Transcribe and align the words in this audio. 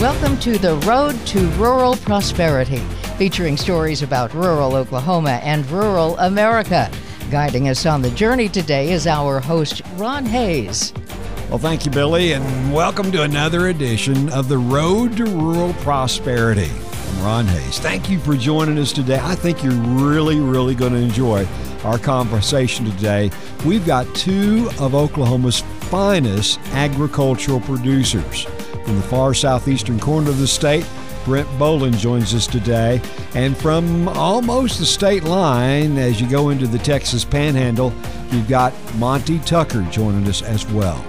Welcome 0.00 0.38
to 0.38 0.56
the 0.56 0.76
Road 0.76 1.14
to 1.26 1.50
Rural 1.58 1.94
Prosperity, 1.94 2.78
featuring 3.18 3.58
stories 3.58 4.00
about 4.00 4.32
rural 4.32 4.74
Oklahoma 4.74 5.40
and 5.42 5.70
rural 5.70 6.16
America. 6.20 6.90
Guiding 7.30 7.68
us 7.68 7.84
on 7.84 8.00
the 8.00 8.08
journey 8.12 8.48
today 8.48 8.92
is 8.92 9.06
our 9.06 9.40
host, 9.40 9.82
Ron 9.96 10.24
Hayes. 10.24 10.94
Well, 11.50 11.58
thank 11.58 11.84
you, 11.84 11.90
Billy, 11.90 12.32
and 12.32 12.72
welcome 12.72 13.12
to 13.12 13.24
another 13.24 13.68
edition 13.68 14.30
of 14.30 14.48
the 14.48 14.56
Road 14.56 15.18
to 15.18 15.26
Rural 15.26 15.74
Prosperity. 15.74 16.70
I'm 16.70 17.22
Ron 17.22 17.44
Hayes. 17.44 17.78
Thank 17.78 18.08
you 18.08 18.18
for 18.20 18.36
joining 18.36 18.78
us 18.78 18.94
today. 18.94 19.20
I 19.20 19.34
think 19.34 19.62
you're 19.62 19.74
really, 19.74 20.40
really 20.40 20.74
going 20.74 20.94
to 20.94 20.98
enjoy 20.98 21.46
our 21.84 21.98
conversation 21.98 22.86
today. 22.86 23.30
We've 23.66 23.84
got 23.84 24.06
two 24.14 24.70
of 24.78 24.94
Oklahoma's 24.94 25.60
finest 25.60 26.58
agricultural 26.72 27.60
producers. 27.60 28.46
From 28.84 28.96
the 28.96 29.02
far 29.02 29.34
southeastern 29.34 30.00
corner 30.00 30.30
of 30.30 30.38
the 30.38 30.46
state, 30.46 30.86
Brent 31.24 31.48
Bolin 31.58 31.96
joins 31.96 32.34
us 32.34 32.46
today. 32.46 33.00
And 33.34 33.56
from 33.56 34.08
almost 34.08 34.78
the 34.78 34.86
state 34.86 35.24
line, 35.24 35.98
as 35.98 36.20
you 36.20 36.28
go 36.28 36.50
into 36.50 36.66
the 36.66 36.78
Texas 36.78 37.24
Panhandle, 37.24 37.92
you've 38.30 38.48
got 38.48 38.72
Monty 38.96 39.38
Tucker 39.40 39.86
joining 39.90 40.26
us 40.26 40.42
as 40.42 40.66
well. 40.70 41.04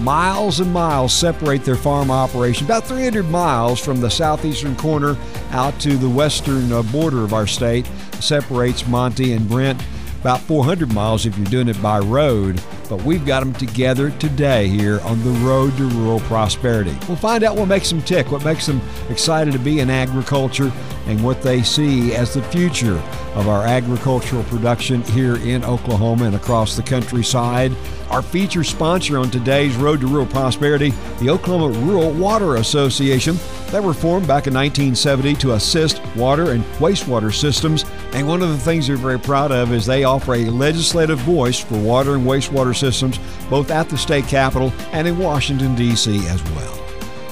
Miles 0.00 0.60
and 0.60 0.72
miles 0.72 1.12
separate 1.12 1.64
their 1.64 1.76
farm 1.76 2.10
operation, 2.10 2.64
about 2.66 2.84
300 2.84 3.24
miles 3.24 3.78
from 3.78 4.00
the 4.00 4.10
southeastern 4.10 4.74
corner 4.74 5.16
out 5.50 5.78
to 5.80 5.96
the 5.96 6.08
western 6.08 6.72
uh, 6.72 6.82
border 6.82 7.22
of 7.22 7.34
our 7.34 7.46
state, 7.46 7.86
separates 8.18 8.86
Monty 8.86 9.32
and 9.32 9.48
Brent 9.48 9.80
about 10.22 10.40
400 10.40 10.92
miles 10.94 11.26
if 11.26 11.36
you're 11.36 11.46
doing 11.46 11.66
it 11.66 11.82
by 11.82 11.98
road, 11.98 12.62
but 12.92 13.02
we've 13.04 13.24
got 13.24 13.40
them 13.40 13.54
together 13.54 14.10
today 14.18 14.68
here 14.68 15.00
on 15.00 15.18
the 15.24 15.30
road 15.46 15.74
to 15.78 15.84
rural 15.84 16.20
prosperity. 16.20 16.94
We'll 17.08 17.16
find 17.16 17.42
out 17.42 17.56
what 17.56 17.66
makes 17.66 17.88
them 17.88 18.02
tick, 18.02 18.30
what 18.30 18.44
makes 18.44 18.66
them 18.66 18.82
excited 19.08 19.54
to 19.54 19.58
be 19.58 19.80
in 19.80 19.88
agriculture, 19.88 20.70
and 21.06 21.24
what 21.24 21.40
they 21.40 21.62
see 21.62 22.14
as 22.14 22.34
the 22.34 22.42
future 22.42 22.98
of 23.34 23.48
our 23.48 23.64
agricultural 23.64 24.44
production 24.44 25.00
here 25.04 25.36
in 25.36 25.64
Oklahoma 25.64 26.26
and 26.26 26.36
across 26.36 26.76
the 26.76 26.82
countryside. 26.82 27.72
Our 28.12 28.20
feature 28.20 28.62
sponsor 28.62 29.16
on 29.16 29.30
today's 29.30 29.74
Road 29.74 30.00
to 30.02 30.06
Rural 30.06 30.26
Prosperity, 30.26 30.90
the 31.18 31.30
Oklahoma 31.30 31.78
Rural 31.78 32.10
Water 32.12 32.56
Association. 32.56 33.38
That 33.70 33.82
were 33.82 33.94
formed 33.94 34.26
back 34.26 34.46
in 34.46 34.52
1970 34.52 35.34
to 35.36 35.54
assist 35.54 36.02
water 36.14 36.50
and 36.50 36.62
wastewater 36.74 37.32
systems. 37.32 37.86
And 38.12 38.28
one 38.28 38.42
of 38.42 38.50
the 38.50 38.58
things 38.58 38.86
they're 38.86 38.96
very 38.96 39.18
proud 39.18 39.50
of 39.50 39.72
is 39.72 39.86
they 39.86 40.04
offer 40.04 40.34
a 40.34 40.50
legislative 40.50 41.20
voice 41.20 41.58
for 41.58 41.78
water 41.78 42.16
and 42.16 42.26
wastewater 42.26 42.76
systems, 42.76 43.18
both 43.48 43.70
at 43.70 43.88
the 43.88 43.96
state 43.96 44.26
capitol 44.26 44.74
and 44.92 45.08
in 45.08 45.16
Washington, 45.16 45.74
D.C. 45.74 46.28
as 46.28 46.42
well. 46.50 46.78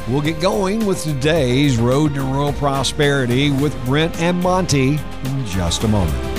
We'll 0.09 0.23
get 0.23 0.41
going 0.41 0.87
with 0.87 1.03
today's 1.03 1.77
Road 1.77 2.15
to 2.15 2.23
Rural 2.23 2.55
Prosperity 2.55 3.51
with 3.51 3.77
Brent 3.85 4.19
and 4.19 4.41
Monty 4.41 4.99
in 5.25 5.47
just 5.47 5.85
a 5.85 5.89
moment. 5.89 6.30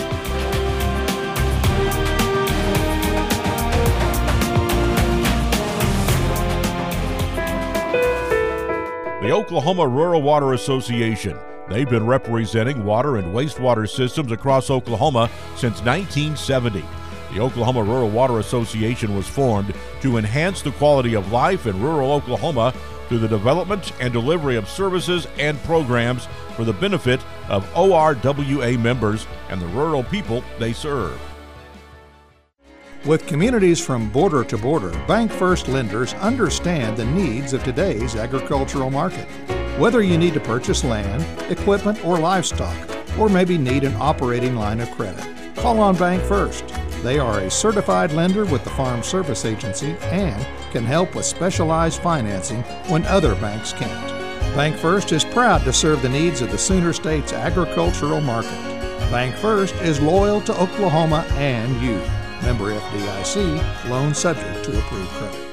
The 9.32 9.38
Oklahoma 9.38 9.88
Rural 9.88 10.22
Water 10.22 10.52
Association. 10.52 11.40
They've 11.70 11.90
been 11.90 12.06
representing 12.06 12.84
water 12.84 13.16
and 13.16 13.34
wastewater 13.34 13.88
systems 13.88 14.30
across 14.34 14.70
Oklahoma 14.70 15.30
since 15.52 15.82
1970. 15.84 16.84
The 17.34 17.40
Oklahoma 17.40 17.82
Rural 17.82 18.10
Water 18.10 18.40
Association 18.40 19.16
was 19.16 19.30
formed 19.30 19.74
to 20.02 20.18
enhance 20.18 20.62
the 20.62 20.74
quality 20.74 21.14
of 21.14 21.32
life 21.32 21.66
in 21.66 21.82
rural 21.82 22.12
Oklahoma 22.12 22.74
through 23.08 23.20
the 23.20 23.28
development 23.30 23.94
and 24.02 24.12
delivery 24.12 24.58
of 24.58 24.68
services 24.68 25.26
and 25.38 25.58
programs 25.64 26.28
for 26.58 26.66
the 26.66 26.74
benefit 26.74 27.22
of 27.48 27.66
ORWA 27.74 28.78
members 28.80 29.28
and 29.48 29.62
the 29.62 29.68
rural 29.68 30.04
people 30.04 30.44
they 30.60 30.74
serve. 30.74 31.18
With 33.04 33.26
communities 33.26 33.84
from 33.84 34.12
border 34.12 34.44
to 34.44 34.60
border, 34.60 34.92
Bank 35.08 35.32
First 35.32 35.68
lenders 35.68 36.14
understand 36.14 36.96
the 36.96 37.06
needs 37.06 37.52
of 37.52 37.64
today's 37.64 38.16
agricultural 38.16 38.92
market. 38.92 39.28
Whether 39.80 40.04
you 40.04 40.20
need 40.20 40.36
to 40.36 40.40
purchase 40.40 40.84
land, 40.84 41.26
equipment, 41.52 42.06
or 42.06 42.20
livestock, 42.20 42.78
or 43.18 43.28
maybe 43.28 43.58
need 43.58 43.86
an 43.86 43.96
operating 43.96 44.56
line 44.56 44.80
of 44.82 44.92
credit, 44.92 45.26
call 45.56 45.80
on 45.80 45.98
Bank 45.98 46.22
First. 46.22 46.64
They 47.02 47.18
are 47.18 47.40
a 47.40 47.50
certified 47.50 48.12
lender 48.12 48.46
with 48.46 48.64
the 48.64 48.70
Farm 48.70 49.02
Service 49.02 49.46
Agency 49.46 49.96
and 50.04 50.46
can 50.72 50.86
help 50.86 51.16
with 51.16 51.26
specialized 51.26 52.04
financing 52.04 52.62
when 52.88 53.04
other 53.08 53.34
banks 53.34 53.74
can't. 53.74 54.10
Bank 54.56 54.76
First 54.76 55.12
is 55.12 55.26
proud 55.26 55.64
to 55.64 55.74
serve 55.74 56.04
the 56.04 56.10
needs 56.10 56.42
of 56.42 56.52
the 56.52 56.58
Sooner 56.60 56.94
State's 56.94 57.34
agricultural 57.34 58.22
market. 58.22 58.62
Bank 59.10 59.34
First 59.38 59.74
is 59.78 60.00
loyal 60.00 60.40
to 60.42 60.54
Oklahoma 60.62 61.26
and 61.32 61.82
you. 61.82 62.00
Member 62.42 62.74
FDIC, 62.74 63.90
loan 63.90 64.14
subject 64.14 64.66
to 64.66 64.78
approved 64.78 65.10
credit. 65.12 65.51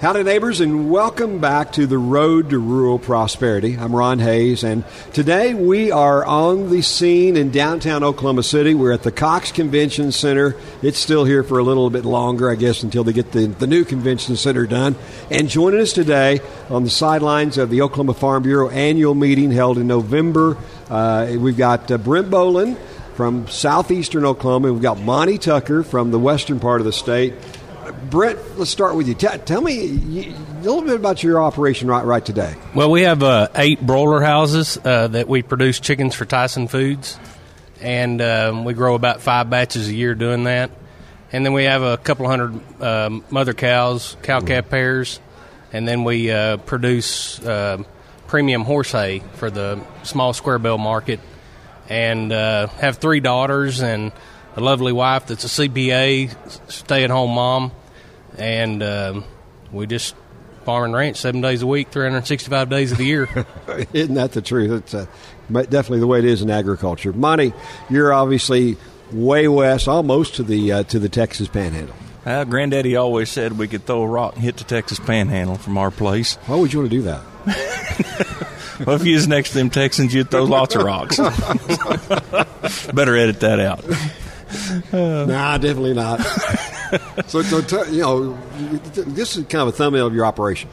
Howdy, 0.00 0.22
neighbors, 0.22 0.60
and 0.60 0.92
welcome 0.92 1.40
back 1.40 1.72
to 1.72 1.84
the 1.84 1.98
Road 1.98 2.50
to 2.50 2.60
Rural 2.60 3.00
Prosperity. 3.00 3.76
I'm 3.76 3.92
Ron 3.92 4.20
Hayes, 4.20 4.62
and 4.62 4.84
today 5.12 5.54
we 5.54 5.90
are 5.90 6.24
on 6.24 6.70
the 6.70 6.82
scene 6.82 7.36
in 7.36 7.50
downtown 7.50 8.04
Oklahoma 8.04 8.44
City. 8.44 8.74
We're 8.74 8.92
at 8.92 9.02
the 9.02 9.10
Cox 9.10 9.50
Convention 9.50 10.12
Center. 10.12 10.54
It's 10.82 11.00
still 11.00 11.24
here 11.24 11.42
for 11.42 11.58
a 11.58 11.64
little 11.64 11.90
bit 11.90 12.04
longer, 12.04 12.48
I 12.48 12.54
guess, 12.54 12.84
until 12.84 13.02
they 13.02 13.12
get 13.12 13.32
the, 13.32 13.46
the 13.46 13.66
new 13.66 13.84
convention 13.84 14.36
center 14.36 14.68
done. 14.68 14.94
And 15.32 15.48
joining 15.48 15.80
us 15.80 15.92
today 15.92 16.42
on 16.70 16.84
the 16.84 16.90
sidelines 16.90 17.58
of 17.58 17.68
the 17.68 17.82
Oklahoma 17.82 18.14
Farm 18.14 18.44
Bureau 18.44 18.70
annual 18.70 19.16
meeting 19.16 19.50
held 19.50 19.78
in 19.78 19.88
November, 19.88 20.56
uh, 20.88 21.34
we've 21.36 21.58
got 21.58 21.90
uh, 21.90 21.98
Brent 21.98 22.30
Bolin 22.30 22.76
from 23.16 23.48
southeastern 23.48 24.24
Oklahoma. 24.24 24.72
We've 24.72 24.80
got 24.80 25.00
Monty 25.00 25.38
Tucker 25.38 25.82
from 25.82 26.12
the 26.12 26.20
western 26.20 26.60
part 26.60 26.80
of 26.80 26.84
the 26.84 26.92
state. 26.92 27.34
Brent, 27.98 28.58
let's 28.58 28.70
start 28.70 28.94
with 28.94 29.08
you. 29.08 29.14
T- 29.14 29.38
tell 29.44 29.60
me 29.60 30.32
a 30.32 30.62
little 30.62 30.82
bit 30.82 30.96
about 30.96 31.22
your 31.22 31.42
operation 31.42 31.88
right 31.88 32.04
right 32.04 32.24
today. 32.24 32.54
Well, 32.74 32.90
we 32.90 33.02
have 33.02 33.22
uh, 33.22 33.48
eight 33.54 33.80
broiler 33.80 34.20
houses 34.20 34.78
uh, 34.84 35.08
that 35.08 35.28
we 35.28 35.42
produce 35.42 35.80
chickens 35.80 36.14
for 36.14 36.24
Tyson 36.24 36.68
Foods, 36.68 37.18
and 37.80 38.20
um, 38.22 38.64
we 38.64 38.74
grow 38.74 38.94
about 38.94 39.20
five 39.20 39.50
batches 39.50 39.88
a 39.88 39.94
year 39.94 40.14
doing 40.14 40.44
that. 40.44 40.70
And 41.32 41.44
then 41.44 41.52
we 41.52 41.64
have 41.64 41.82
a 41.82 41.96
couple 41.98 42.26
hundred 42.26 42.82
um, 42.82 43.24
mother 43.30 43.52
cows, 43.52 44.16
cow 44.22 44.40
calf 44.40 44.70
pairs, 44.70 45.20
and 45.72 45.86
then 45.86 46.04
we 46.04 46.30
uh, 46.30 46.56
produce 46.58 47.38
uh, 47.40 47.82
premium 48.28 48.64
horse 48.64 48.92
hay 48.92 49.22
for 49.34 49.50
the 49.50 49.80
small 50.04 50.32
square 50.32 50.58
bale 50.58 50.78
market, 50.78 51.20
and 51.88 52.32
uh, 52.32 52.68
have 52.68 52.98
three 52.98 53.20
daughters 53.20 53.82
and 53.82 54.12
a 54.56 54.60
lovely 54.60 54.92
wife 54.92 55.26
that's 55.26 55.44
a 55.44 55.68
CPA, 55.68 56.34
stay 56.70 57.04
at 57.04 57.10
home 57.10 57.30
mom 57.32 57.72
and 58.38 58.82
um, 58.82 59.24
we 59.72 59.86
just 59.86 60.14
farm 60.64 60.84
and 60.84 60.94
ranch 60.94 61.16
seven 61.16 61.40
days 61.40 61.62
a 61.62 61.66
week, 61.66 61.88
365 61.90 62.68
days 62.68 62.92
of 62.92 62.98
the 62.98 63.04
year. 63.04 63.46
Isn't 63.92 64.14
that 64.14 64.32
the 64.32 64.42
truth? 64.42 64.70
It's 64.82 64.94
uh, 64.94 65.06
definitely 65.50 66.00
the 66.00 66.06
way 66.06 66.18
it 66.18 66.24
is 66.24 66.42
in 66.42 66.50
agriculture. 66.50 67.12
Monty, 67.12 67.52
you're 67.88 68.12
obviously 68.12 68.76
way 69.12 69.48
west, 69.48 69.88
almost 69.88 70.34
to 70.36 70.42
the 70.42 70.72
uh, 70.72 70.82
to 70.84 70.98
the 70.98 71.08
Texas 71.08 71.48
Panhandle. 71.48 71.94
Well, 72.24 72.44
Granddaddy 72.44 72.96
always 72.96 73.30
said 73.30 73.56
we 73.56 73.68
could 73.68 73.86
throw 73.86 74.02
a 74.02 74.06
rock 74.06 74.34
and 74.34 74.42
hit 74.42 74.58
the 74.58 74.64
Texas 74.64 75.00
Panhandle 75.00 75.56
from 75.56 75.78
our 75.78 75.90
place. 75.90 76.34
Why 76.46 76.56
would 76.56 76.72
you 76.72 76.80
want 76.80 76.90
to 76.90 76.96
do 76.96 77.02
that? 77.02 77.22
well, 78.86 78.96
if 78.96 79.06
you 79.06 79.14
was 79.14 79.26
next 79.26 79.52
to 79.52 79.58
them 79.58 79.70
Texans, 79.70 80.12
you'd 80.12 80.30
throw 80.30 80.44
lots 80.44 80.74
of 80.74 80.82
rocks. 80.82 81.16
Better 82.92 83.16
edit 83.16 83.40
that 83.40 83.60
out. 83.60 83.84
Uh, 84.92 85.24
nah, 85.24 85.56
definitely 85.56 85.94
not. 85.94 86.20
So, 87.26 87.42
so 87.42 87.60
t- 87.60 87.92
you 87.92 88.02
know, 88.02 88.32
this 88.92 89.36
is 89.36 89.44
kind 89.46 89.62
of 89.62 89.68
a 89.68 89.72
thumbnail 89.72 90.06
of 90.06 90.14
your 90.14 90.26
operation. 90.26 90.70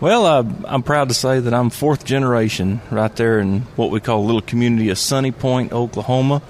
Well, 0.00 0.26
uh, 0.26 0.44
I'm 0.66 0.82
proud 0.82 1.08
to 1.08 1.14
say 1.14 1.40
that 1.40 1.54
I'm 1.54 1.70
fourth 1.70 2.04
generation 2.04 2.82
right 2.90 3.14
there 3.16 3.38
in 3.38 3.62
what 3.76 3.90
we 3.90 4.00
call 4.00 4.20
a 4.20 4.26
little 4.26 4.42
community 4.42 4.90
of 4.90 4.98
Sunny 4.98 5.32
Point, 5.32 5.72
Oklahoma. 5.72 6.42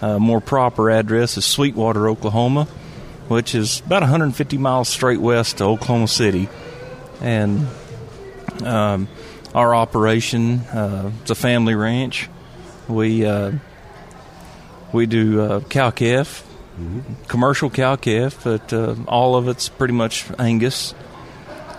Uh, 0.00 0.18
more 0.18 0.40
proper 0.40 0.90
address 0.90 1.36
is 1.36 1.44
Sweetwater, 1.44 2.08
Oklahoma, 2.08 2.64
which 3.28 3.54
is 3.54 3.80
about 3.80 4.02
150 4.02 4.58
miles 4.58 4.88
straight 4.88 5.20
west 5.20 5.58
to 5.58 5.64
Oklahoma 5.64 6.08
City. 6.08 6.48
And 7.20 7.66
um, 8.62 9.08
our 9.54 9.74
operation, 9.74 10.60
uh, 10.60 11.12
it's 11.22 11.30
a 11.30 11.34
family 11.34 11.74
ranch. 11.74 12.28
We 12.88 13.24
uh, 13.24 13.52
we 14.92 15.06
do 15.06 15.40
uh, 15.40 15.60
cow 15.60 15.90
calf, 15.90 16.42
mm-hmm. 16.42 16.53
Commercial 17.28 17.70
cow 17.70 17.96
calf, 17.96 18.44
but 18.44 18.72
uh, 18.72 18.96
all 19.06 19.36
of 19.36 19.48
it's 19.48 19.68
pretty 19.68 19.94
much 19.94 20.26
Angus. 20.38 20.94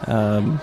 Um, 0.07 0.59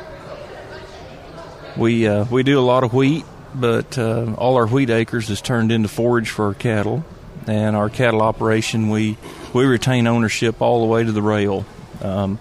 we 1.77 2.07
uh, 2.07 2.25
we 2.31 2.43
do 2.43 2.59
a 2.59 2.63
lot 2.63 2.85
of 2.85 2.93
wheat, 2.93 3.25
but 3.55 3.99
uh, 3.99 4.35
all 4.35 4.57
our 4.57 4.67
wheat 4.67 4.91
acres 4.91 5.31
is 5.31 5.41
turned 5.41 5.73
into 5.73 5.89
forage 5.89 6.31
for 6.31 6.47
our 6.47 6.55
cattle, 6.55 7.05
and 7.47 7.77
our 7.77 7.89
cattle 7.89 8.23
operation 8.23 8.89
we 8.89 9.17
we 9.53 9.65
retain 9.65 10.07
ownership 10.07 10.61
all 10.63 10.81
the 10.81 10.87
way 10.87 11.05
to 11.05 11.13
the 11.13 11.23
rail. 11.23 11.65
Um, 12.01 12.39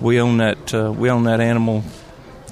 we 0.00 0.20
own 0.20 0.38
that 0.38 0.74
uh, 0.74 0.92
we 0.92 1.10
own 1.10 1.24
that 1.24 1.40
animal 1.40 1.84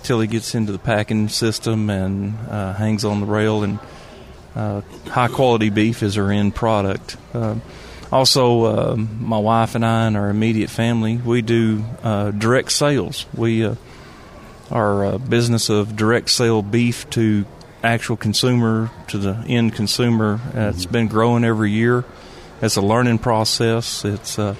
till 0.02 0.20
he 0.20 0.26
gets 0.26 0.54
into 0.54 0.72
the 0.72 0.78
packing 0.78 1.28
system 1.28 1.90
and 1.90 2.36
uh, 2.48 2.74
hangs 2.74 3.04
on 3.04 3.20
the 3.20 3.26
rail. 3.26 3.62
And 3.62 3.78
uh, 4.54 4.80
high 5.06 5.28
quality 5.28 5.70
beef 5.70 6.02
is 6.02 6.18
our 6.18 6.30
end 6.30 6.54
product. 6.54 7.16
Uh, 8.12 8.16
also, 8.16 8.64
uh, 8.64 8.96
my 8.96 9.38
wife 9.38 9.74
and 9.74 9.84
I 9.84 10.06
and 10.06 10.16
our 10.16 10.28
immediate 10.28 10.70
family 10.70 11.16
we 11.16 11.42
do 11.42 11.84
uh, 12.02 12.30
direct 12.30 12.72
sales. 12.72 13.26
We 13.34 13.68
our 14.70 15.18
business 15.18 15.68
of 15.68 15.96
direct 15.96 16.30
sale 16.30 16.62
beef 16.62 17.08
to 17.10 17.44
actual 17.82 18.16
consumer 18.16 18.90
to 19.08 19.18
the 19.18 19.44
end 19.46 19.74
consumer. 19.74 20.40
Uh, 20.54 20.72
it's 20.74 20.86
been 20.86 21.08
growing 21.08 21.44
every 21.44 21.70
year. 21.70 22.04
It's 22.60 22.76
a 22.76 22.80
learning 22.80 23.18
process. 23.18 24.04
It's 24.04 24.38
uh, 24.38 24.54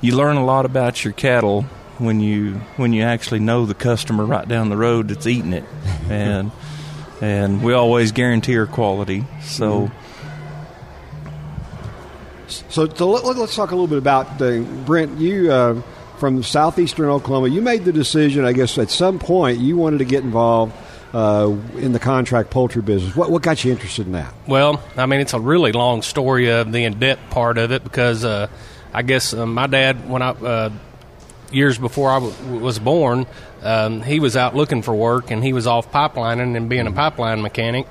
you 0.00 0.16
learn 0.16 0.36
a 0.36 0.44
lot 0.44 0.64
about 0.64 1.04
your 1.04 1.12
cattle 1.12 1.62
when 1.98 2.20
you 2.20 2.54
when 2.76 2.92
you 2.92 3.02
actually 3.02 3.40
know 3.40 3.66
the 3.66 3.74
customer 3.74 4.24
right 4.24 4.48
down 4.48 4.68
the 4.68 4.76
road 4.76 5.08
that's 5.08 5.26
eating 5.26 5.52
it, 5.52 5.64
and 6.08 6.50
and 7.20 7.62
we 7.62 7.72
always 7.74 8.12
guarantee 8.12 8.56
our 8.58 8.66
quality. 8.66 9.24
So. 9.42 9.90
So, 12.68 12.84
let, 12.84 13.24
us 13.36 13.54
talk 13.54 13.70
a 13.70 13.74
little 13.74 13.86
bit 13.86 13.98
about 13.98 14.38
Brent. 14.86 15.18
You 15.18 15.52
uh, 15.52 15.82
from 16.20 16.42
southeastern 16.42 17.08
Oklahoma. 17.08 17.48
You 17.48 17.62
made 17.62 17.84
the 17.84 17.92
decision, 17.92 18.44
I 18.44 18.52
guess, 18.52 18.76
at 18.78 18.90
some 18.90 19.18
point 19.18 19.58
you 19.58 19.76
wanted 19.76 19.98
to 19.98 20.04
get 20.04 20.22
involved 20.22 20.74
uh, 21.14 21.56
in 21.76 21.92
the 21.92 21.98
contract 21.98 22.50
poultry 22.50 22.82
business. 22.82 23.16
What, 23.16 23.30
what 23.30 23.42
got 23.42 23.64
you 23.64 23.72
interested 23.72 24.06
in 24.06 24.12
that? 24.12 24.32
Well, 24.46 24.82
I 24.96 25.06
mean, 25.06 25.20
it's 25.20 25.32
a 25.32 25.40
really 25.40 25.72
long 25.72 26.02
story 26.02 26.50
of 26.50 26.70
the 26.70 26.84
in 26.84 26.98
depth 26.98 27.30
part 27.30 27.58
of 27.58 27.72
it 27.72 27.82
because 27.82 28.24
uh, 28.24 28.48
I 28.92 29.02
guess 29.02 29.32
uh, 29.32 29.46
my 29.46 29.66
dad, 29.66 30.08
when 30.08 30.22
I 30.22 30.30
uh, 30.30 30.70
years 31.50 31.78
before 31.78 32.10
I 32.10 32.20
w- 32.20 32.60
was 32.60 32.78
born, 32.78 33.26
um, 33.62 34.02
he 34.02 34.20
was 34.20 34.36
out 34.36 34.54
looking 34.54 34.82
for 34.82 34.94
work 34.94 35.30
and 35.30 35.42
he 35.42 35.52
was 35.52 35.66
off 35.66 35.90
pipelining 35.90 36.56
and 36.56 36.68
being 36.68 36.86
a 36.86 36.92
pipeline 36.92 37.42
mechanic. 37.42 37.86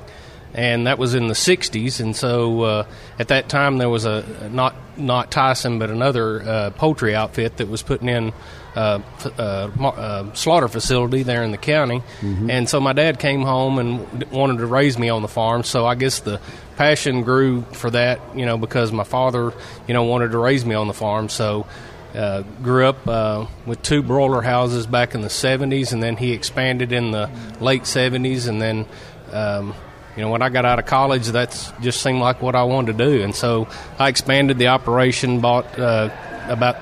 And 0.54 0.88
that 0.88 0.98
was 0.98 1.14
in 1.14 1.28
the 1.28 1.36
'60s, 1.36 2.00
and 2.00 2.16
so 2.16 2.62
uh, 2.62 2.86
at 3.20 3.28
that 3.28 3.50
time 3.50 3.78
there 3.78 3.90
was 3.90 4.06
a 4.06 4.50
not 4.52 4.76
not 4.98 5.30
Tyson, 5.30 5.78
but 5.78 5.92
another 5.92 6.42
uh, 6.42 6.70
poultry 6.72 7.16
outfit 7.16 7.58
that 7.58 7.68
was 7.68 7.84
putting 7.84 8.10
in 8.10 8.34
uh, 8.76 9.02
uh, 9.38 9.42
uh, 9.42 10.34
slaughter 10.34 10.68
facility 10.68 11.24
there 11.24 11.44
in 11.44 11.52
the 11.52 11.58
county. 11.58 12.04
Mm-hmm. 12.22 12.50
And 12.50 12.70
so 12.70 12.80
my 12.80 12.94
dad 12.94 13.20
came 13.20 13.42
home 13.42 13.80
and 13.80 14.24
wanted 14.32 14.60
to 14.60 14.66
raise 14.68 14.98
me 14.98 15.10
on 15.10 15.22
the 15.22 15.28
farm. 15.28 15.64
So 15.64 15.86
I 15.86 15.96
guess 15.96 16.20
the 16.20 16.40
passion 16.78 17.24
grew 17.24 17.64
for 17.74 17.90
that, 17.90 18.22
you 18.36 18.46
know, 18.46 18.58
because 18.58 18.92
my 18.92 19.04
father, 19.04 19.54
you 19.88 19.94
know, 19.94 20.04
wanted 20.04 20.32
to 20.32 20.38
raise 20.38 20.66
me 20.66 20.76
on 20.76 20.88
the 20.88 20.94
farm. 20.94 21.30
So 21.30 21.66
uh, 22.14 22.44
grew 22.62 22.86
up 22.86 23.08
uh, 23.08 23.48
with 23.66 23.82
two 23.82 24.02
broiler 24.02 24.42
houses 24.42 24.88
back 24.88 25.14
in 25.14 25.22
the 25.22 25.28
70s, 25.28 25.92
and 25.92 26.02
then 26.02 26.16
he 26.16 26.32
expanded 26.32 26.92
in 26.92 27.12
the 27.12 27.30
late 27.60 27.84
70s, 27.84 28.48
and 28.48 28.62
then. 28.62 28.86
Um, 29.32 29.76
you 30.20 30.26
know, 30.26 30.32
when 30.32 30.42
I 30.42 30.50
got 30.50 30.66
out 30.66 30.80
of 30.80 30.86
college, 30.86 31.28
that's 31.28 31.72
just 31.80 32.04
seemed 32.04 32.20
like 32.20 32.42
what 32.42 32.54
I 32.54 32.64
wanted 32.64 32.98
to 32.98 33.06
do, 33.06 33.24
and 33.24 33.34
so 33.34 33.70
I 33.98 34.10
expanded 34.10 34.58
the 34.58 34.68
operation, 34.68 35.40
bought 35.40 35.80
uh, 35.80 36.10
about 36.50 36.76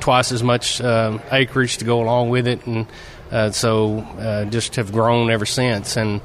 twice 0.00 0.32
as 0.32 0.42
much 0.42 0.80
uh, 0.80 1.18
acreage 1.30 1.76
to 1.76 1.84
go 1.84 2.00
along 2.00 2.30
with 2.30 2.48
it, 2.48 2.66
and 2.66 2.86
uh, 3.30 3.50
so 3.50 3.98
uh, 3.98 4.46
just 4.46 4.76
have 4.76 4.90
grown 4.90 5.30
ever 5.30 5.44
since, 5.44 5.98
and 5.98 6.22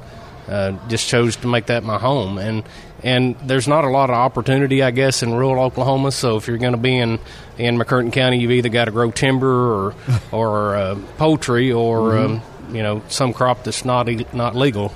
uh, 0.48 0.72
just 0.88 1.06
chose 1.06 1.36
to 1.36 1.48
make 1.48 1.66
that 1.66 1.84
my 1.84 1.98
home. 1.98 2.38
And 2.38 2.64
and 3.02 3.36
there's 3.40 3.68
not 3.68 3.84
a 3.84 3.90
lot 3.90 4.08
of 4.08 4.16
opportunity, 4.16 4.82
I 4.82 4.90
guess, 4.90 5.22
in 5.22 5.34
rural 5.34 5.62
Oklahoma. 5.62 6.12
So 6.12 6.38
if 6.38 6.48
you're 6.48 6.56
going 6.56 6.72
to 6.72 6.78
be 6.78 6.96
in 6.96 7.18
in 7.58 7.76
McCurtain 7.76 8.10
County, 8.10 8.38
you've 8.38 8.52
either 8.52 8.70
got 8.70 8.86
to 8.86 8.90
grow 8.90 9.10
timber 9.10 9.90
or 9.90 9.94
or 10.32 10.76
uh, 10.76 10.98
poultry 11.18 11.72
or 11.72 12.12
mm-hmm. 12.12 12.64
um, 12.68 12.74
you 12.74 12.82
know 12.82 13.02
some 13.08 13.34
crop 13.34 13.64
that's 13.64 13.84
not 13.84 14.08
not 14.32 14.56
legal. 14.56 14.94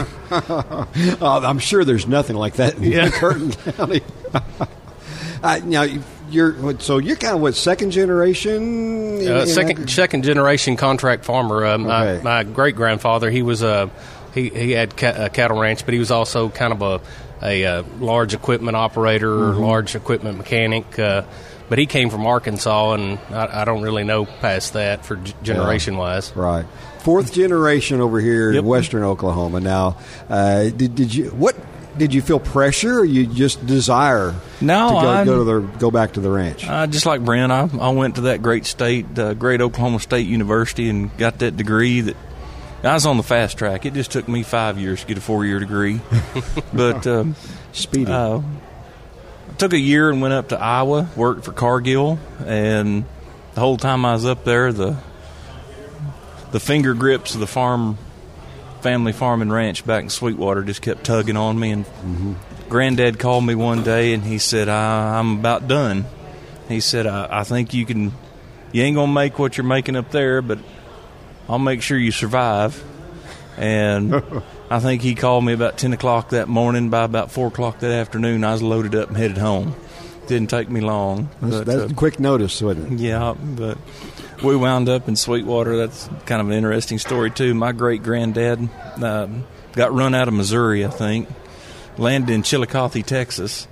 oh, 0.30 1.42
I'm 1.44 1.58
sure 1.58 1.84
there's 1.84 2.06
nothing 2.06 2.36
like 2.36 2.54
that 2.54 2.76
in 2.76 2.84
yeah. 2.84 3.08
McCurtain 3.08 3.76
County. 3.76 4.02
uh, 5.42 5.60
now, 5.64 5.86
you're 6.30 6.78
so 6.80 6.98
you're 6.98 7.16
kind 7.16 7.34
of 7.34 7.40
what 7.40 7.54
second 7.54 7.90
generation? 7.90 9.20
In, 9.20 9.30
uh, 9.30 9.46
second 9.46 9.80
in 9.80 9.88
second 9.88 10.24
generation 10.24 10.76
contract 10.76 11.24
farmer. 11.24 11.64
Uh, 11.64 11.78
my, 11.78 12.08
okay. 12.08 12.22
my 12.22 12.44
great 12.44 12.76
grandfather, 12.76 13.30
he 13.30 13.42
was 13.42 13.62
a 13.62 13.90
he 14.34 14.48
he 14.48 14.70
had 14.72 14.96
ca- 14.96 15.26
a 15.26 15.28
cattle 15.28 15.60
ranch, 15.60 15.84
but 15.84 15.92
he 15.92 16.00
was 16.00 16.10
also 16.10 16.48
kind 16.48 16.72
of 16.72 16.82
a 16.82 17.00
a, 17.42 17.62
a 17.62 17.78
uh, 17.78 17.82
large 17.98 18.34
equipment 18.34 18.76
operator, 18.76 19.28
mm-hmm. 19.28 19.60
large 19.60 19.94
equipment 19.94 20.38
mechanic. 20.38 20.98
Uh, 20.98 21.24
but 21.68 21.78
he 21.78 21.86
came 21.86 22.10
from 22.10 22.26
Arkansas, 22.26 22.92
and 22.92 23.18
I, 23.30 23.62
I 23.62 23.64
don't 23.64 23.82
really 23.82 24.04
know 24.04 24.26
past 24.26 24.74
that 24.74 25.06
for 25.06 25.16
g- 25.16 25.34
generation 25.42 25.94
yeah. 25.94 26.00
wise. 26.00 26.36
Right 26.36 26.66
fourth 27.02 27.32
generation 27.32 28.00
over 28.00 28.20
here 28.20 28.52
yep. 28.52 28.60
in 28.60 28.66
western 28.66 29.02
Oklahoma. 29.02 29.60
Now, 29.60 29.98
uh, 30.28 30.64
did, 30.70 30.94
did 30.94 31.14
you 31.14 31.30
what 31.30 31.56
did 31.96 32.14
you 32.14 32.22
feel 32.22 32.40
pressure, 32.40 33.00
or 33.00 33.04
you 33.04 33.26
just 33.26 33.64
desire 33.66 34.34
no, 34.60 34.88
to 34.88 34.94
go, 34.94 35.24
go, 35.24 35.38
to 35.38 35.44
the 35.44 35.78
go 35.78 35.90
back 35.90 36.12
to 36.12 36.20
the 36.20 36.30
ranch? 36.30 36.66
Uh, 36.66 36.86
just 36.86 37.06
like 37.06 37.24
Brent, 37.24 37.52
I, 37.52 37.68
I 37.80 37.90
went 37.90 38.16
to 38.16 38.22
that 38.22 38.42
great 38.42 38.64
state, 38.64 39.18
uh, 39.18 39.34
great 39.34 39.60
Oklahoma 39.60 40.00
State 40.00 40.26
University, 40.26 40.88
and 40.88 41.16
got 41.18 41.40
that 41.40 41.56
degree. 41.56 42.00
That 42.00 42.16
I 42.82 42.94
was 42.94 43.06
on 43.06 43.16
the 43.16 43.22
fast 43.22 43.58
track. 43.58 43.84
It 43.84 43.94
just 43.94 44.10
took 44.10 44.28
me 44.28 44.42
five 44.42 44.78
years 44.78 45.02
to 45.02 45.06
get 45.06 45.18
a 45.18 45.20
four 45.20 45.44
year 45.44 45.58
degree, 45.58 46.00
but 46.72 47.06
um, 47.06 47.36
speedy. 47.72 48.10
Uh, 48.10 48.40
took 49.58 49.74
a 49.74 49.78
year 49.78 50.10
and 50.10 50.22
went 50.22 50.34
up 50.34 50.48
to 50.48 50.58
Iowa, 50.58 51.08
worked 51.14 51.44
for 51.44 51.52
Cargill, 51.52 52.18
and 52.46 53.04
the 53.54 53.60
whole 53.60 53.76
time 53.76 54.04
I 54.04 54.14
was 54.14 54.24
up 54.24 54.44
there, 54.44 54.72
the 54.72 54.96
the 56.52 56.60
finger 56.60 56.94
grips 56.94 57.34
of 57.34 57.40
the 57.40 57.46
farm 57.46 57.98
family 58.82 59.12
farm 59.12 59.42
and 59.42 59.52
ranch 59.52 59.86
back 59.86 60.02
in 60.02 60.10
Sweetwater 60.10 60.62
just 60.62 60.82
kept 60.82 61.04
tugging 61.04 61.36
on 61.36 61.58
me. 61.58 61.70
And 61.70 61.86
mm-hmm. 61.86 62.32
Granddad 62.68 63.18
called 63.18 63.44
me 63.46 63.54
one 63.54 63.82
day 63.82 64.12
and 64.12 64.22
he 64.22 64.38
said, 64.38 64.68
I, 64.68 65.18
am 65.18 65.38
about 65.38 65.68
done." 65.68 66.04
He 66.68 66.80
said, 66.80 67.06
I, 67.06 67.28
"I 67.40 67.44
think 67.44 67.74
you 67.74 67.86
can. 67.86 68.12
You 68.72 68.82
ain't 68.82 68.96
gonna 68.96 69.12
make 69.12 69.38
what 69.38 69.56
you're 69.56 69.66
making 69.66 69.96
up 69.96 70.10
there, 70.10 70.40
but 70.42 70.58
I'll 71.48 71.58
make 71.58 71.82
sure 71.82 71.98
you 71.98 72.12
survive." 72.12 72.82
And 73.56 74.14
I 74.70 74.80
think 74.80 75.02
he 75.02 75.14
called 75.14 75.44
me 75.44 75.52
about 75.52 75.76
ten 75.76 75.92
o'clock 75.92 76.30
that 76.30 76.48
morning. 76.48 76.88
By 76.88 77.04
about 77.04 77.30
four 77.30 77.48
o'clock 77.48 77.80
that 77.80 77.90
afternoon, 77.90 78.44
I 78.44 78.52
was 78.52 78.62
loaded 78.62 78.94
up 78.94 79.08
and 79.08 79.16
headed 79.16 79.38
home. 79.38 79.74
Didn't 80.28 80.48
take 80.48 80.70
me 80.70 80.80
long. 80.80 81.28
That's, 81.42 81.56
but, 81.56 81.66
that's 81.66 81.92
uh, 81.92 81.94
quick 81.94 82.20
notice, 82.20 82.62
wasn't 82.62 82.92
it? 82.92 83.04
Yeah, 83.04 83.34
but 83.38 83.76
we 84.42 84.56
wound 84.56 84.88
up 84.88 85.08
in 85.08 85.16
Sweetwater. 85.16 85.76
That's 85.76 86.08
kind 86.26 86.40
of 86.40 86.48
an 86.48 86.54
interesting 86.54 86.98
story 86.98 87.30
too. 87.30 87.54
My 87.54 87.72
great 87.72 88.02
granddad 88.02 88.68
uh, 89.00 89.28
got 89.72 89.92
run 89.92 90.14
out 90.14 90.28
of 90.28 90.34
Missouri, 90.34 90.84
I 90.84 90.88
think, 90.88 91.28
landed 91.96 92.32
in 92.32 92.42
Chillicothe, 92.42 93.04
Texas, 93.04 93.68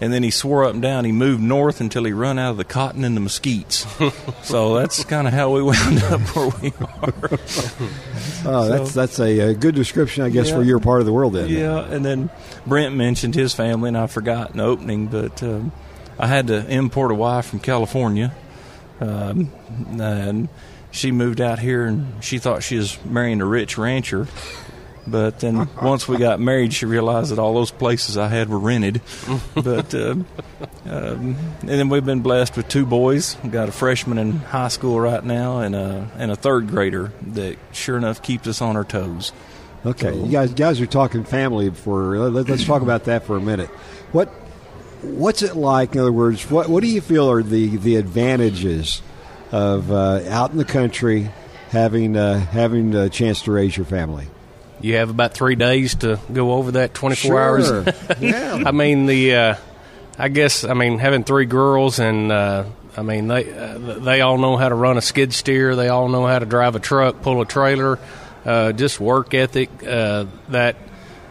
and 0.00 0.12
then 0.12 0.22
he 0.22 0.30
swore 0.30 0.64
up 0.64 0.74
and 0.74 0.82
down 0.82 1.04
he 1.04 1.12
moved 1.12 1.42
north 1.42 1.80
until 1.80 2.04
he 2.04 2.12
run 2.12 2.38
out 2.38 2.50
of 2.50 2.56
the 2.56 2.64
cotton 2.64 3.04
and 3.04 3.16
the 3.16 3.20
mesquites. 3.20 3.86
so 4.44 4.74
that's 4.74 5.04
kind 5.04 5.26
of 5.26 5.32
how 5.32 5.50
we 5.50 5.62
wound 5.62 6.02
up 6.04 6.20
where 6.36 6.48
we 6.60 6.72
are. 6.78 7.38
oh, 8.44 8.68
that's 8.68 8.94
that's 8.94 9.18
a, 9.18 9.50
a, 9.50 9.54
good 9.54 9.74
description, 9.74 10.24
I 10.24 10.30
guess, 10.30 10.48
yeah, 10.48 10.56
for 10.56 10.62
your 10.62 10.80
part 10.80 11.00
of 11.00 11.06
the 11.06 11.12
world. 11.12 11.34
Then, 11.34 11.48
yeah. 11.48 11.84
And 11.84 12.04
then 12.04 12.30
Brent 12.66 12.94
mentioned 12.94 13.34
his 13.34 13.54
family, 13.54 13.88
and 13.88 13.96
I 13.96 14.06
forgot 14.06 14.52
in 14.52 14.60
opening, 14.60 15.06
but 15.06 15.42
um, 15.42 15.72
I 16.18 16.26
had 16.26 16.48
to 16.48 16.66
import 16.68 17.10
a 17.10 17.14
wife 17.14 17.46
from 17.46 17.60
California 17.60 18.34
um, 19.00 19.50
and 20.00 20.48
she 20.90 21.12
moved 21.12 21.40
out 21.40 21.58
here 21.58 21.84
and 21.86 22.24
she 22.24 22.38
thought 22.38 22.62
she 22.62 22.76
was 22.76 23.02
marrying 23.04 23.40
a 23.40 23.46
rich 23.46 23.76
rancher. 23.78 24.26
But 25.06 25.40
then 25.40 25.68
once 25.82 26.08
we 26.08 26.16
got 26.16 26.40
married, 26.40 26.72
she 26.72 26.86
realized 26.86 27.30
that 27.30 27.38
all 27.38 27.54
those 27.54 27.70
places 27.70 28.16
I 28.16 28.28
had 28.28 28.48
were 28.48 28.58
rented. 28.58 29.00
but 29.54 29.94
uh, 29.94 30.10
um, 30.10 30.26
and 30.84 31.68
then 31.68 31.88
we've 31.88 32.04
been 32.04 32.20
blessed 32.20 32.56
with 32.56 32.68
two 32.68 32.86
boys. 32.86 33.36
We've 33.42 33.52
got 33.52 33.68
a 33.68 33.72
freshman 33.72 34.18
in 34.18 34.32
high 34.32 34.68
school 34.68 34.98
right 34.98 35.24
now, 35.24 35.60
and 35.60 35.74
a 35.76 36.10
and 36.18 36.30
a 36.30 36.36
third 36.36 36.68
grader 36.68 37.12
that 37.28 37.56
sure 37.72 37.96
enough 37.96 38.22
keeps 38.22 38.48
us 38.48 38.60
on 38.60 38.76
our 38.76 38.84
toes. 38.84 39.32
Okay, 39.84 40.10
so, 40.10 40.24
you 40.24 40.32
guys 40.32 40.52
guys 40.52 40.80
are 40.80 40.86
talking 40.86 41.24
family 41.24 41.70
for. 41.70 42.18
Let, 42.30 42.50
us 42.50 42.64
talk 42.64 42.82
about 42.82 43.04
that 43.04 43.24
for 43.24 43.36
a 43.36 43.40
minute. 43.40 43.68
What 44.10 44.32
what's 45.02 45.42
it 45.42 45.56
like? 45.56 45.94
In 45.94 46.00
other 46.00 46.12
words, 46.12 46.50
what 46.50 46.68
what 46.68 46.82
do 46.82 46.88
you 46.88 47.00
feel 47.00 47.30
are 47.30 47.42
the 47.42 47.76
the 47.76 47.96
advantages 47.96 49.02
of 49.52 49.90
uh, 49.90 50.22
out 50.28 50.50
in 50.50 50.58
the 50.58 50.64
country 50.64 51.30
having 51.70 52.16
uh, 52.16 52.38
having 52.38 52.94
a 52.94 53.08
chance 53.08 53.42
to 53.42 53.52
raise 53.52 53.76
your 53.76 53.86
family? 53.86 54.26
You 54.80 54.96
have 54.96 55.10
about 55.10 55.34
three 55.34 55.54
days 55.54 55.94
to 55.96 56.20
go 56.32 56.52
over 56.52 56.72
that 56.72 56.94
twenty 56.94 57.16
four 57.16 57.30
sure. 57.30 57.40
hours. 57.40 57.94
yeah. 58.20 58.62
I 58.66 58.72
mean 58.72 59.06
the. 59.06 59.34
Uh, 59.34 59.54
I 60.18 60.28
guess 60.28 60.64
I 60.64 60.72
mean 60.72 60.98
having 60.98 61.24
three 61.24 61.44
girls 61.44 61.98
and 61.98 62.32
uh, 62.32 62.64
I 62.96 63.02
mean 63.02 63.28
they 63.28 63.52
uh, 63.52 63.78
they 63.98 64.22
all 64.22 64.38
know 64.38 64.56
how 64.56 64.68
to 64.68 64.74
run 64.74 64.96
a 64.96 65.02
skid 65.02 65.34
steer. 65.34 65.76
They 65.76 65.88
all 65.88 66.08
know 66.08 66.26
how 66.26 66.38
to 66.38 66.46
drive 66.46 66.74
a 66.74 66.80
truck, 66.80 67.20
pull 67.20 67.42
a 67.42 67.46
trailer. 67.46 67.98
Uh, 68.44 68.72
just 68.72 68.98
work 69.00 69.34
ethic 69.34 69.76
that 69.78 70.76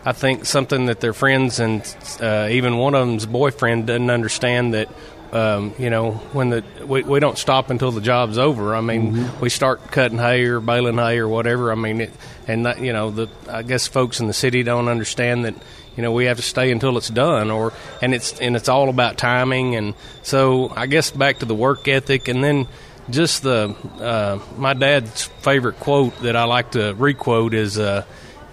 I 0.05 0.11
think 0.13 0.45
something 0.45 0.85
that 0.85 0.99
their 0.99 1.13
friends 1.13 1.59
and 1.59 1.81
uh, 2.21 2.47
even 2.51 2.77
one 2.77 2.93
of 2.93 3.07
them's 3.07 3.25
boyfriend 3.25 3.87
doesn't 3.87 4.09
understand 4.09 4.73
that 4.75 4.87
um, 5.33 5.73
you 5.77 5.89
know, 5.89 6.11
when 6.31 6.49
the 6.49 6.63
we, 6.85 7.03
we 7.03 7.19
don't 7.19 7.37
stop 7.37 7.69
until 7.69 7.91
the 7.91 7.99
job's 7.99 8.37
over. 8.37 8.73
I 8.75 8.81
mean, 8.81 9.11
Mm-hmm. 9.13 9.41
we 9.41 9.49
start 9.49 9.91
cutting 9.91 10.17
hay 10.17 10.45
or 10.45 10.61
baling 10.61 10.97
hay 10.97 11.17
or 11.17 11.27
whatever. 11.27 11.71
I 11.71 11.75
mean, 11.75 12.01
it, 12.01 12.11
and 12.47 12.65
that, 12.65 12.79
you 12.79 12.93
know, 12.93 13.09
the 13.11 13.27
I 13.49 13.63
guess 13.63 13.85
folks 13.87 14.21
in 14.21 14.27
the 14.27 14.33
city 14.33 14.63
don't 14.63 14.87
understand 14.87 15.43
that 15.43 15.55
you 15.97 16.03
know 16.03 16.13
we 16.13 16.25
have 16.25 16.37
to 16.37 16.43
stay 16.43 16.71
until 16.71 16.97
it's 16.97 17.09
done, 17.09 17.51
or 17.51 17.73
and 18.01 18.13
it's 18.13 18.39
and 18.39 18.55
it's 18.55 18.69
all 18.69 18.87
about 18.87 19.17
timing. 19.17 19.75
And 19.75 19.93
so 20.23 20.71
I 20.73 20.85
guess 20.85 21.11
back 21.11 21.39
to 21.39 21.45
the 21.45 21.55
work 21.55 21.87
ethic, 21.89 22.29
and 22.29 22.41
then 22.41 22.67
just 23.09 23.43
the 23.43 23.75
uh, 23.99 24.39
my 24.57 24.73
dad's 24.73 25.25
favorite 25.41 25.79
quote 25.81 26.17
that 26.21 26.37
I 26.37 26.45
like 26.45 26.71
to 26.71 26.93
requote 26.93 27.53
is, 27.53 27.77
uh, 27.77 28.05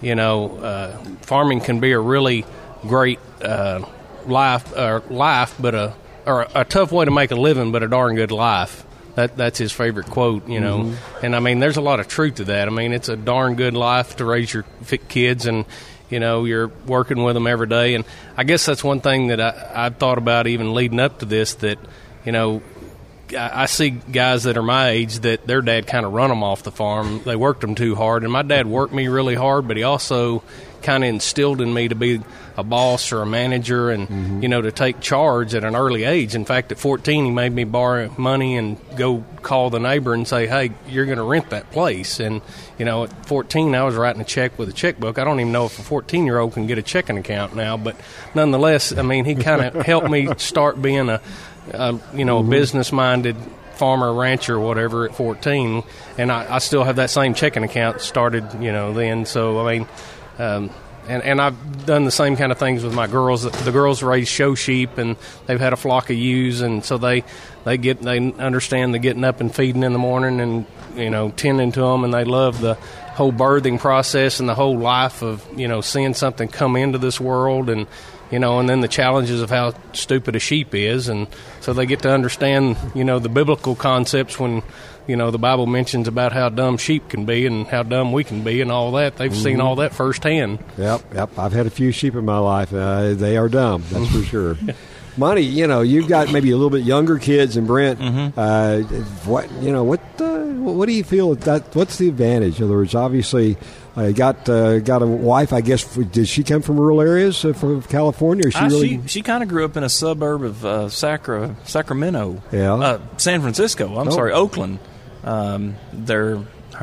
you 0.03 0.15
know, 0.15 0.57
uh, 0.57 0.97
farming 1.21 1.61
can 1.61 1.79
be 1.79 1.93
a 1.93 1.99
really 1.99 2.45
great 2.81 3.19
uh, 3.41 3.85
life 4.27 4.75
or 4.75 5.01
life, 5.09 5.55
but 5.59 5.73
a 5.73 5.93
or 6.25 6.47
a 6.55 6.63
tough 6.63 6.91
way 6.91 7.05
to 7.05 7.11
make 7.11 7.31
a 7.31 7.35
living, 7.35 7.71
but 7.71 7.83
a 7.83 7.87
darn 7.87 8.15
good 8.15 8.31
life. 8.31 8.85
That 9.15 9.37
that's 9.37 9.57
his 9.57 9.71
favorite 9.71 10.07
quote, 10.07 10.47
you 10.47 10.59
know. 10.59 10.93
And 11.21 11.35
I 11.35 11.39
mean, 11.39 11.59
there's 11.59 11.77
a 11.77 11.81
lot 11.81 11.99
of 11.99 12.07
truth 12.07 12.35
to 12.35 12.45
that. 12.45 12.67
I 12.67 12.71
mean, 12.71 12.93
it's 12.93 13.09
a 13.09 13.15
darn 13.15 13.55
good 13.55 13.73
life 13.75 14.17
to 14.17 14.25
raise 14.25 14.53
your 14.53 14.65
kids, 15.07 15.45
and 15.45 15.65
you 16.09 16.19
know, 16.19 16.45
you're 16.45 16.67
working 16.85 17.23
with 17.23 17.35
them 17.35 17.47
every 17.47 17.67
day. 17.67 17.95
And 17.95 18.05
I 18.35 18.43
guess 18.43 18.65
that's 18.65 18.83
one 18.83 19.01
thing 19.01 19.27
that 19.27 19.39
I, 19.39 19.87
I 19.87 19.89
thought 19.89 20.17
about 20.17 20.47
even 20.47 20.73
leading 20.73 20.99
up 20.99 21.19
to 21.19 21.25
this. 21.25 21.53
That 21.55 21.79
you 22.25 22.31
know, 22.31 22.61
I 23.35 23.63
I 23.63 23.65
see 23.65 23.91
guys 23.91 24.43
that 24.43 24.57
are 24.57 24.63
my 24.63 24.89
age 24.89 25.19
that 25.19 25.47
their 25.47 25.61
dad 25.61 25.87
kind 25.87 26.05
of 26.05 26.13
run 26.13 26.29
them 26.29 26.43
off 26.43 26.63
the 26.63 26.71
farm. 26.71 27.21
They 27.23 27.35
worked 27.35 27.61
them 27.61 27.75
too 27.75 27.95
hard, 27.95 28.23
and 28.23 28.31
my 28.31 28.41
dad 28.41 28.67
worked 28.67 28.93
me 28.93 29.07
really 29.07 29.35
hard, 29.35 29.67
but 29.67 29.77
he 29.77 29.83
also 29.83 30.43
kind 30.83 31.03
of 31.03 31.09
instilled 31.09 31.61
in 31.61 31.73
me 31.73 31.87
to 31.87 31.95
be 31.95 32.21
a 32.55 32.63
boss 32.63 33.11
or 33.11 33.21
a 33.21 33.25
manager, 33.25 33.89
and 33.89 34.07
mm-hmm. 34.07 34.43
you 34.43 34.49
know 34.49 34.61
to 34.61 34.71
take 34.71 34.99
charge 34.99 35.55
at 35.55 35.63
an 35.63 35.75
early 35.75 36.03
age. 36.03 36.35
In 36.35 36.45
fact, 36.45 36.71
at 36.71 36.77
14, 36.77 37.25
he 37.25 37.31
made 37.31 37.51
me 37.51 37.63
borrow 37.63 38.13
money 38.17 38.57
and 38.57 38.77
go 38.95 39.23
call 39.41 39.69
the 39.69 39.79
neighbor 39.79 40.13
and 40.13 40.27
say, 40.27 40.45
"Hey, 40.45 40.71
you're 40.87 41.05
going 41.05 41.17
to 41.17 41.23
rent 41.23 41.49
that 41.49 41.71
place." 41.71 42.19
And 42.19 42.41
you 42.77 42.85
know, 42.85 43.05
at 43.05 43.25
14, 43.25 43.73
I 43.73 43.83
was 43.83 43.95
writing 43.95 44.21
a 44.21 44.25
check 44.25 44.59
with 44.59 44.69
a 44.69 44.73
checkbook. 44.73 45.17
I 45.17 45.23
don't 45.23 45.39
even 45.39 45.51
know 45.51 45.65
if 45.65 45.79
a 45.79 45.83
14 45.83 46.25
year 46.25 46.39
old 46.39 46.53
can 46.53 46.67
get 46.67 46.77
a 46.77 46.83
checking 46.83 47.17
account 47.17 47.55
now, 47.55 47.77
but 47.77 47.95
nonetheless, 48.35 48.95
I 48.95 49.01
mean, 49.01 49.25
he 49.25 49.35
kind 49.35 49.61
of 49.61 49.85
helped 49.85 50.09
me 50.09 50.29
start 50.37 50.81
being 50.81 51.09
a 51.09 51.21
uh, 51.71 51.97
you 52.13 52.25
know, 52.25 52.39
a 52.39 52.43
business 52.43 52.91
minded 52.91 53.35
farmer, 53.75 54.13
rancher, 54.13 54.59
whatever 54.59 55.05
at 55.05 55.15
14. 55.15 55.83
And 56.17 56.31
I, 56.31 56.55
I 56.55 56.59
still 56.59 56.83
have 56.83 56.97
that 56.97 57.09
same 57.09 57.33
checking 57.33 57.63
account 57.63 58.01
started, 58.01 58.45
you 58.61 58.71
know, 58.71 58.93
then. 58.93 59.25
So, 59.25 59.65
I 59.65 59.77
mean, 59.77 59.87
um, 60.39 60.69
and, 61.07 61.21
and 61.23 61.41
I've 61.41 61.85
done 61.85 62.05
the 62.05 62.11
same 62.11 62.37
kind 62.37 62.51
of 62.51 62.57
things 62.57 62.83
with 62.83 62.93
my 62.93 63.07
girls. 63.07 63.43
The 63.43 63.71
girls 63.71 64.01
raise 64.01 64.27
show 64.27 64.55
sheep, 64.55 64.97
and 64.97 65.17
they've 65.45 65.59
had 65.59 65.73
a 65.73 65.77
flock 65.77 66.09
of 66.09 66.15
ewes, 66.15 66.61
and 66.61 66.83
so 66.83 66.97
they 66.97 67.23
they 67.65 67.77
get 67.77 68.01
they 68.01 68.19
understand 68.33 68.93
the 68.93 68.99
getting 68.99 69.23
up 69.23 69.41
and 69.41 69.53
feeding 69.53 69.83
in 69.83 69.91
the 69.91 69.99
morning, 69.99 70.39
and 70.39 70.65
you 70.95 71.09
know 71.09 71.31
tending 71.31 71.73
to 71.73 71.81
them, 71.81 72.03
and 72.05 72.13
they 72.13 72.23
love 72.23 72.61
the 72.61 72.75
whole 73.15 73.33
birthing 73.33 73.79
process 73.79 74.39
and 74.39 74.47
the 74.47 74.55
whole 74.55 74.77
life 74.77 75.21
of 75.21 75.45
you 75.59 75.67
know 75.67 75.81
seeing 75.81 76.13
something 76.13 76.47
come 76.47 76.75
into 76.77 76.97
this 76.97 77.19
world, 77.19 77.69
and 77.69 77.85
you 78.33 78.39
know, 78.39 78.57
and 78.59 78.67
then 78.67 78.81
the 78.81 78.87
challenges 78.87 79.43
of 79.43 79.51
how 79.51 79.75
stupid 79.93 80.35
a 80.35 80.39
sheep 80.39 80.73
is, 80.73 81.07
and 81.07 81.27
so 81.61 81.71
they 81.71 81.85
get 81.85 82.01
to 82.01 82.11
understand, 82.11 82.75
you 82.95 83.03
know, 83.03 83.19
the 83.19 83.29
biblical 83.29 83.75
concepts 83.75 84.39
when, 84.39 84.63
you 85.05 85.15
know, 85.15 85.29
the 85.29 85.37
Bible 85.37 85.67
mentions 85.67 86.07
about 86.07 86.31
how 86.33 86.49
dumb 86.49 86.77
sheep 86.77 87.09
can 87.09 87.25
be 87.27 87.45
and 87.45 87.67
how 87.67 87.83
dumb 87.83 88.11
we 88.11 88.23
can 88.23 88.43
be 88.43 88.59
and 88.61 88.71
all 88.71 88.93
that. 88.93 89.17
They've 89.17 89.35
seen 89.35 89.61
all 89.61 89.75
that 89.75 89.93
firsthand. 89.93 90.57
Yep, 90.79 91.13
yep. 91.13 91.37
I've 91.37 91.53
had 91.53 91.67
a 91.67 91.69
few 91.69 91.91
sheep 91.91 92.15
in 92.15 92.25
my 92.25 92.39
life. 92.39 92.73
Uh, 92.73 93.13
they 93.13 93.37
are 93.37 93.49
dumb, 93.49 93.83
that's 93.91 94.09
for 94.09 94.23
sure. 94.23 94.57
Monty, 95.15 95.43
you 95.45 95.67
know, 95.67 95.81
you've 95.81 96.07
got 96.07 96.31
maybe 96.31 96.49
a 96.49 96.55
little 96.55 96.71
bit 96.71 96.81
younger 96.83 97.19
kids, 97.19 97.55
and 97.55 97.67
Brent. 97.67 97.99
Uh, 98.35 98.79
what 99.25 99.51
you 99.61 99.71
know, 99.71 99.83
what 99.83 100.01
uh, 100.19 100.39
what 100.39 100.87
do 100.87 100.93
you 100.93 101.03
feel 101.03 101.35
that? 101.35 101.75
What's 101.75 101.97
the 101.97 102.09
advantage? 102.09 102.57
In 102.57 102.65
other 102.65 102.73
words, 102.73 102.95
obviously, 102.95 103.57
uh, 103.95 104.11
got 104.11 104.47
uh, 104.49 104.79
got 104.79 105.01
a 105.01 105.07
wife. 105.07 105.53
I 105.53 105.61
guess 105.61 105.83
did 105.95 106.27
she 106.27 106.43
come 106.43 106.61
from 106.61 106.79
rural 106.79 107.01
areas 107.01 107.43
uh, 107.45 107.53
from 107.53 107.81
California? 107.83 108.47
Or 108.47 108.51
she 108.51 108.57
Uh, 108.57 108.65
really? 108.69 108.89
she 109.03 109.07
she 109.07 109.21
kind 109.21 109.43
of 109.43 109.49
grew 109.49 109.65
up 109.65 109.77
in 109.77 109.83
a 109.83 109.89
suburb 109.89 110.43
of 110.43 110.65
uh, 110.65 110.89
Sacra, 110.89 111.55
Sacramento, 111.65 112.41
Yeah. 112.51 112.73
uh, 112.73 112.99
San 113.17 113.41
Francisco. 113.41 113.97
I'm 113.99 114.07
Oh. 114.07 114.11
sorry, 114.11 114.31
Oakland. 114.33 114.79
Um, 115.23 115.75
they're, 115.93 116.39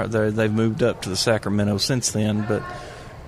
they're 0.06 0.30
they've 0.30 0.52
moved 0.52 0.82
up 0.82 1.02
to 1.02 1.08
the 1.10 1.16
Sacramento 1.16 1.76
since 1.78 2.10
then, 2.12 2.46
but 2.48 2.62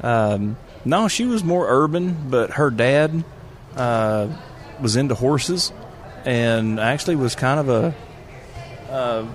um, 0.02 0.56
no, 0.84 1.08
she 1.08 1.26
was 1.26 1.44
more 1.44 1.66
urban. 1.68 2.16
But 2.30 2.52
her 2.52 2.70
dad 2.70 3.22
uh, 3.76 4.28
was 4.80 4.96
into 4.96 5.14
horses, 5.14 5.72
and 6.24 6.78
actually 6.80 7.16
was 7.16 7.34
kind 7.34 7.60
of 7.60 7.68
a 7.68 7.94
uh, 8.90 9.26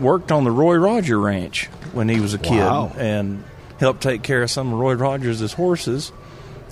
worked 0.00 0.30
on 0.30 0.44
the 0.44 0.50
Roy 0.50 0.76
Roger 0.76 1.18
Ranch 1.18 1.66
when 1.92 2.08
he 2.08 2.20
was 2.20 2.34
a 2.34 2.38
kid, 2.38 2.58
Wow. 2.60 2.92
and 2.98 3.42
helped 3.84 4.02
take 4.02 4.22
care 4.22 4.42
of 4.42 4.50
some 4.50 4.72
of 4.72 4.78
Roy 4.78 4.94
Rogers' 4.94 5.52
horses 5.52 6.10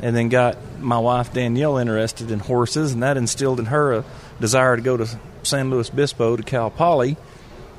and 0.00 0.16
then 0.16 0.30
got 0.30 0.56
my 0.80 0.98
wife 0.98 1.32
Danielle 1.32 1.76
interested 1.76 2.30
in 2.30 2.38
horses, 2.40 2.92
and 2.92 3.02
that 3.02 3.16
instilled 3.16 3.60
in 3.60 3.66
her 3.66 3.92
a 3.92 4.04
desire 4.40 4.76
to 4.76 4.82
go 4.82 4.96
to 4.96 5.06
San 5.42 5.70
Luis 5.70 5.90
Obispo 5.90 6.36
to 6.36 6.42
Cal 6.42 6.70
Poly, 6.70 7.16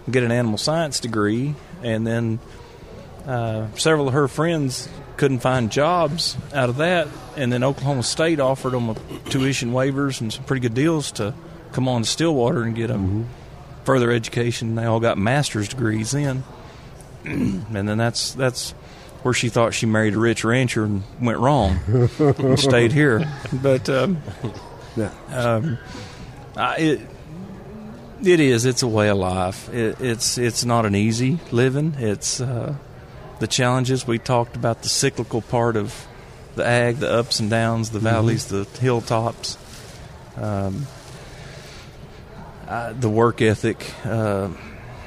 get 0.09 0.23
an 0.23 0.31
animal 0.31 0.57
science 0.57 0.99
degree, 0.99 1.55
and 1.81 2.05
then 2.05 2.39
uh, 3.25 3.67
several 3.75 4.07
of 4.07 4.13
her 4.13 4.27
friends 4.27 4.87
couldn't 5.17 5.39
find 5.39 5.71
jobs 5.71 6.37
out 6.53 6.69
of 6.69 6.77
that, 6.77 7.07
and 7.35 7.51
then 7.51 7.63
Oklahoma 7.63 8.03
State 8.03 8.39
offered 8.39 8.73
them 8.73 8.89
a 8.89 8.95
tuition 9.29 9.71
waivers 9.71 10.21
and 10.21 10.31
some 10.31 10.43
pretty 10.43 10.61
good 10.61 10.75
deals 10.75 11.11
to 11.13 11.33
come 11.71 11.87
on 11.87 12.03
to 12.03 12.07
Stillwater 12.07 12.61
and 12.61 12.75
get 12.75 12.87
them 12.87 13.27
further 13.83 14.11
education. 14.11 14.75
They 14.75 14.85
all 14.85 14.99
got 14.99 15.17
master's 15.17 15.67
degrees 15.67 16.11
then, 16.11 16.43
and 17.25 17.89
then 17.89 17.97
that's 17.97 18.33
that's 18.33 18.73
where 19.23 19.33
she 19.33 19.49
thought 19.49 19.73
she 19.73 19.85
married 19.85 20.13
a 20.13 20.19
rich 20.19 20.43
rancher 20.43 20.83
and 20.83 21.03
went 21.19 21.39
wrong 21.39 21.79
and 22.19 22.59
stayed 22.59 22.91
here. 22.91 23.23
But 23.51 23.89
um, 23.89 24.21
Yeah. 24.95 25.11
um, 25.31 25.77
I, 26.55 26.77
it 26.77 27.01
it 28.23 28.39
is. 28.39 28.65
It's 28.65 28.83
a 28.83 28.87
way 28.87 29.09
of 29.09 29.17
life. 29.17 29.73
It, 29.73 29.99
it's 29.99 30.37
it's 30.37 30.63
not 30.63 30.85
an 30.85 30.95
easy 30.95 31.39
living. 31.51 31.95
It's 31.97 32.39
uh, 32.39 32.75
the 33.39 33.47
challenges 33.47 34.05
we 34.05 34.19
talked 34.19 34.55
about. 34.55 34.83
The 34.83 34.89
cyclical 34.89 35.41
part 35.41 35.75
of 35.75 36.05
the 36.55 36.65
ag, 36.65 36.97
the 36.97 37.11
ups 37.11 37.39
and 37.39 37.49
downs, 37.49 37.89
the 37.89 37.99
valleys, 37.99 38.45
the 38.45 38.65
hilltops. 38.79 39.57
Um, 40.37 40.85
I, 42.67 42.93
the 42.93 43.09
work 43.09 43.41
ethic. 43.41 43.83
Uh, 44.05 44.49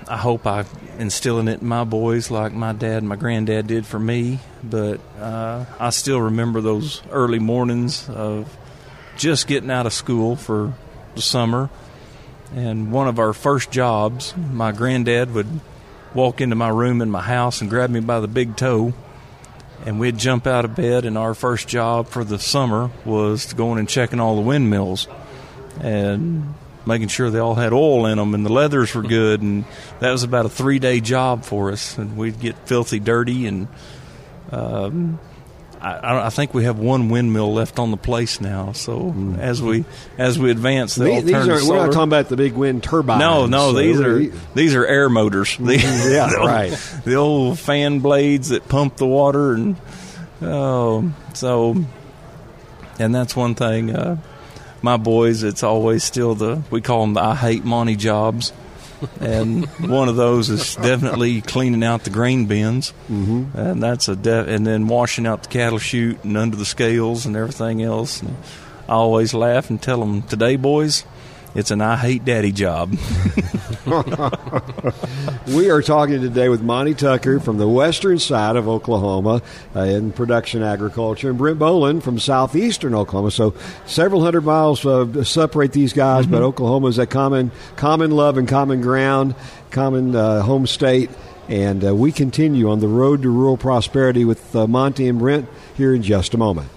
I 0.08 0.16
hope 0.16 0.46
I 0.46 0.64
instilling 0.98 1.48
it 1.48 1.60
in 1.60 1.66
my 1.66 1.84
boys 1.84 2.30
like 2.30 2.52
my 2.52 2.72
dad 2.72 2.98
and 2.98 3.08
my 3.08 3.16
granddad 3.16 3.66
did 3.66 3.86
for 3.86 3.98
me. 3.98 4.38
But 4.62 5.00
uh, 5.18 5.64
I 5.78 5.90
still 5.90 6.20
remember 6.20 6.60
those 6.60 7.02
early 7.10 7.38
mornings 7.38 8.08
of 8.08 8.56
just 9.16 9.46
getting 9.46 9.70
out 9.70 9.86
of 9.86 9.92
school 9.92 10.36
for 10.36 10.74
the 11.14 11.22
summer. 11.22 11.70
And 12.54 12.92
one 12.92 13.08
of 13.08 13.18
our 13.18 13.32
first 13.32 13.70
jobs, 13.70 14.34
my 14.36 14.70
granddad 14.72 15.34
would 15.34 15.60
walk 16.14 16.40
into 16.40 16.54
my 16.54 16.68
room 16.68 17.02
in 17.02 17.10
my 17.10 17.22
house 17.22 17.60
and 17.60 17.68
grab 17.68 17.90
me 17.90 18.00
by 18.00 18.20
the 18.20 18.28
big 18.28 18.56
toe. 18.56 18.94
And 19.84 20.00
we'd 20.00 20.18
jump 20.18 20.46
out 20.46 20.64
of 20.64 20.74
bed, 20.74 21.04
and 21.04 21.18
our 21.18 21.34
first 21.34 21.68
job 21.68 22.08
for 22.08 22.24
the 22.24 22.38
summer 22.38 22.90
was 23.04 23.52
going 23.52 23.78
and 23.78 23.88
checking 23.88 24.20
all 24.20 24.34
the 24.34 24.40
windmills 24.42 25.06
and 25.80 26.54
making 26.86 27.08
sure 27.08 27.30
they 27.30 27.38
all 27.38 27.54
had 27.54 27.72
oil 27.72 28.06
in 28.06 28.18
them 28.18 28.34
and 28.34 28.44
the 28.46 28.52
leathers 28.52 28.94
were 28.94 29.02
good. 29.02 29.42
And 29.42 29.64
that 30.00 30.10
was 30.10 30.22
about 30.22 30.46
a 30.46 30.48
three 30.48 30.78
day 30.78 31.00
job 31.00 31.44
for 31.44 31.70
us. 31.72 31.98
And 31.98 32.16
we'd 32.16 32.40
get 32.40 32.56
filthy 32.68 33.00
dirty 33.00 33.46
and 33.46 33.68
um, 34.52 35.18
I, 35.80 36.26
I 36.26 36.30
think 36.30 36.54
we 36.54 36.64
have 36.64 36.78
one 36.78 37.10
windmill 37.10 37.52
left 37.52 37.78
on 37.78 37.90
the 37.90 37.96
place 37.96 38.40
now. 38.40 38.72
So 38.72 39.14
as 39.38 39.60
we 39.60 39.84
as 40.18 40.38
we 40.38 40.50
advance, 40.50 40.94
These, 40.94 41.24
these 41.24 41.34
are, 41.34 41.68
we're 41.68 41.76
not 41.76 41.92
talking 41.92 42.08
about 42.08 42.28
the 42.28 42.36
big 42.36 42.54
wind 42.54 42.82
turbines. 42.82 43.20
no, 43.20 43.46
no, 43.46 43.72
So 43.72 43.78
these 43.78 44.00
are 44.00 44.18
these 44.54 44.74
are 44.74 44.86
air 44.86 45.08
motors. 45.08 45.56
The, 45.58 45.76
yeah, 45.76 46.26
the 46.30 46.38
old- 46.38 46.48
right. 46.48 47.02
The 47.04 47.14
old 47.14 47.58
fan 47.58 48.00
blades 48.00 48.48
that 48.48 48.68
pump 48.68 48.96
the 48.96 49.06
water, 49.06 49.52
and 49.52 49.76
oh, 50.42 51.12
so, 51.34 51.84
and 52.98 53.14
that's 53.14 53.36
one 53.36 53.54
thing. 53.54 53.94
Uh, 53.94 54.16
my 54.82 54.96
boys, 54.96 55.42
it's 55.42 55.62
always 55.62 56.04
still 56.04 56.34
the 56.34 56.62
we 56.70 56.80
call 56.80 57.02
them 57.02 57.14
the 57.14 57.22
I 57.22 57.34
hate 57.34 57.64
Monty 57.64 57.96
jobs, 57.96 58.52
and 59.20 59.66
one 59.80 60.08
of 60.08 60.16
those 60.16 60.48
is 60.50 60.76
definitely 60.76 61.40
cleaning 61.40 61.84
out 61.84 62.04
the 62.04 62.10
grain 62.10 62.46
bins, 62.46 62.92
mm-hmm. 63.10 63.56
and 63.56 63.82
that's 63.82 64.08
a 64.08 64.16
de- 64.16 64.46
and 64.46 64.66
then 64.66 64.88
washing 64.88 65.26
out 65.26 65.42
the 65.42 65.48
cattle 65.48 65.78
chute 65.78 66.22
and 66.24 66.36
under 66.36 66.56
the 66.56 66.64
scales 66.64 67.26
and 67.26 67.36
everything 67.36 67.82
else. 67.82 68.22
And 68.22 68.36
I 68.88 68.92
always 68.92 69.34
laugh 69.34 69.70
and 69.70 69.80
tell 69.80 70.00
them, 70.00 70.22
"Today, 70.22 70.56
boys, 70.56 71.04
it's 71.56 71.70
an 71.70 71.80
I 71.80 71.96
hate 71.96 72.24
daddy 72.24 72.52
job. 72.52 72.90
we 75.46 75.70
are 75.70 75.80
talking 75.80 76.20
today 76.20 76.50
with 76.50 76.60
Monty 76.60 76.92
Tucker 76.92 77.40
from 77.40 77.56
the 77.56 77.66
western 77.66 78.18
side 78.18 78.56
of 78.56 78.68
Oklahoma 78.68 79.40
uh, 79.74 79.80
in 79.80 80.12
production 80.12 80.62
agriculture, 80.62 81.30
and 81.30 81.38
Brent 81.38 81.58
Bolin 81.58 82.02
from 82.02 82.18
southeastern 82.18 82.94
Oklahoma. 82.94 83.30
So 83.30 83.54
several 83.86 84.22
hundred 84.22 84.42
miles 84.42 84.84
uh, 84.84 85.24
separate 85.24 85.72
these 85.72 85.94
guys, 85.94 86.24
mm-hmm. 86.24 86.32
but 86.32 86.42
Oklahoma 86.42 86.88
is 86.88 86.98
a 86.98 87.06
common 87.06 87.50
common 87.76 88.10
love 88.10 88.36
and 88.36 88.46
common 88.46 88.82
ground, 88.82 89.34
common 89.70 90.14
uh, 90.14 90.42
home 90.42 90.66
state. 90.66 91.08
And 91.48 91.84
uh, 91.84 91.94
we 91.94 92.12
continue 92.12 92.70
on 92.70 92.80
the 92.80 92.88
road 92.88 93.22
to 93.22 93.30
rural 93.30 93.56
prosperity 93.56 94.24
with 94.24 94.54
uh, 94.54 94.66
Monty 94.66 95.08
and 95.08 95.18
Brent 95.18 95.48
here 95.76 95.94
in 95.94 96.02
just 96.02 96.34
a 96.34 96.38
moment. 96.38 96.68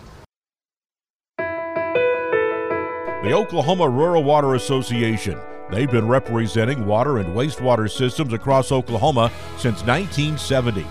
The 3.29 3.35
Oklahoma 3.35 3.87
Rural 3.87 4.23
Water 4.23 4.55
Association. 4.55 5.39
They've 5.69 5.91
been 5.91 6.07
representing 6.07 6.87
water 6.87 7.19
and 7.19 7.35
wastewater 7.35 7.87
systems 7.87 8.33
across 8.33 8.71
Oklahoma 8.71 9.31
since 9.51 9.83
1970. 9.83 10.83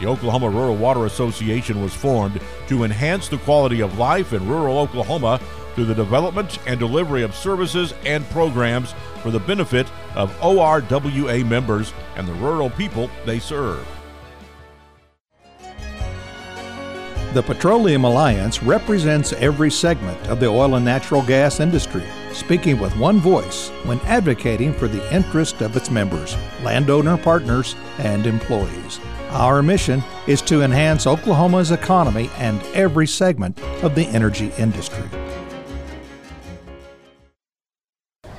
The 0.00 0.06
Oklahoma 0.08 0.50
Rural 0.50 0.74
Water 0.74 1.06
Association 1.06 1.80
was 1.80 1.94
formed 1.94 2.40
to 2.66 2.82
enhance 2.82 3.28
the 3.28 3.38
quality 3.38 3.80
of 3.80 3.96
life 3.96 4.32
in 4.32 4.48
rural 4.48 4.80
Oklahoma 4.80 5.38
through 5.76 5.84
the 5.84 5.94
development 5.94 6.58
and 6.66 6.80
delivery 6.80 7.22
of 7.22 7.32
services 7.32 7.94
and 8.04 8.28
programs 8.30 8.92
for 9.22 9.30
the 9.30 9.38
benefit 9.38 9.86
of 10.16 10.36
ORWA 10.42 11.44
members 11.44 11.94
and 12.16 12.26
the 12.26 12.34
rural 12.34 12.70
people 12.70 13.08
they 13.24 13.38
serve. 13.38 13.86
The 17.34 17.42
Petroleum 17.42 18.04
Alliance 18.04 18.62
represents 18.62 19.32
every 19.32 19.68
segment 19.68 20.28
of 20.28 20.38
the 20.38 20.46
oil 20.46 20.76
and 20.76 20.84
natural 20.84 21.20
gas 21.20 21.58
industry, 21.58 22.04
speaking 22.32 22.78
with 22.78 22.96
one 22.96 23.18
voice 23.18 23.70
when 23.82 23.98
advocating 24.02 24.72
for 24.72 24.86
the 24.86 25.12
interest 25.12 25.60
of 25.60 25.76
its 25.76 25.90
members, 25.90 26.36
landowner 26.62 27.16
partners, 27.18 27.74
and 27.98 28.28
employees. 28.28 29.00
Our 29.30 29.64
mission 29.64 30.00
is 30.28 30.42
to 30.42 30.62
enhance 30.62 31.08
Oklahoma's 31.08 31.72
economy 31.72 32.30
and 32.38 32.62
every 32.72 33.08
segment 33.08 33.60
of 33.82 33.96
the 33.96 34.06
energy 34.06 34.52
industry. 34.56 35.08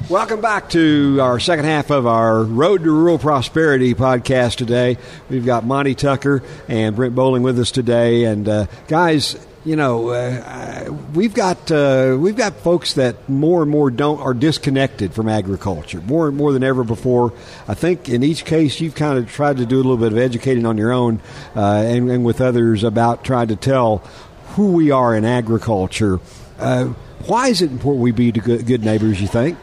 Welcome 0.10 0.40
back 0.40 0.70
to 0.70 1.18
our 1.20 1.40
second 1.40 1.66
half 1.66 1.90
of 1.90 2.06
our 2.06 2.44
Road 2.44 2.84
to 2.84 2.92
Rural 2.92 3.18
Prosperity 3.18 3.96
podcast 3.96 4.58
today. 4.58 4.98
We've 5.30 5.44
got 5.44 5.66
Monty 5.66 5.96
Tucker 5.96 6.44
and 6.68 6.96
Brent 6.96 7.16
Bolin 7.16 7.42
with 7.42 7.58
us 7.58 7.72
today. 7.72 8.26
And 8.26 8.48
uh, 8.48 8.68
guys, 8.88 9.36
you 9.66 9.76
know, 9.76 10.10
uh, 10.10 10.96
we've 11.16 11.34
got 11.34 11.72
uh, 11.72 12.16
we've 12.20 12.36
got 12.36 12.54
folks 12.58 12.94
that 12.94 13.28
more 13.28 13.64
and 13.64 13.72
more 13.72 13.90
don't 13.90 14.20
are 14.20 14.36
disconnected 14.36 15.12
from 15.12 15.28
agriculture 15.28 16.02
more 16.02 16.28
and 16.28 16.38
more 16.38 16.54
than 16.54 16.64
ever 16.64 16.84
before. 16.84 17.34
I 17.68 17.74
think 17.74 18.08
in 18.08 18.22
each 18.22 18.46
case 18.46 18.80
you've 18.80 18.94
kind 18.94 19.18
of 19.18 19.28
tried 19.28 19.58
to 19.58 19.66
do 19.66 19.78
a 19.78 19.78
little 19.78 19.98
bit 19.98 20.12
of 20.12 20.20
educating 20.20 20.68
on 20.68 20.78
your 20.78 20.92
own 20.92 21.20
uh, 21.56 21.78
and, 21.78 22.12
and, 22.12 22.24
with 22.24 22.42
others 22.42 22.84
about 22.84 23.24
trying 23.24 23.48
to 23.48 23.56
tell 23.56 24.04
who 24.50 24.74
we 24.74 24.92
are 24.92 25.16
in 25.16 25.26
agriculture. 25.26 26.20
Uh, 26.60 26.94
why 27.26 27.48
is 27.48 27.64
it 27.64 27.72
important 27.72 28.04
we 28.04 28.12
be 28.12 28.32
good, 28.32 28.68
good 28.68 28.84
neighbors? 28.84 29.20
You 29.20 29.28
think? 29.28 29.58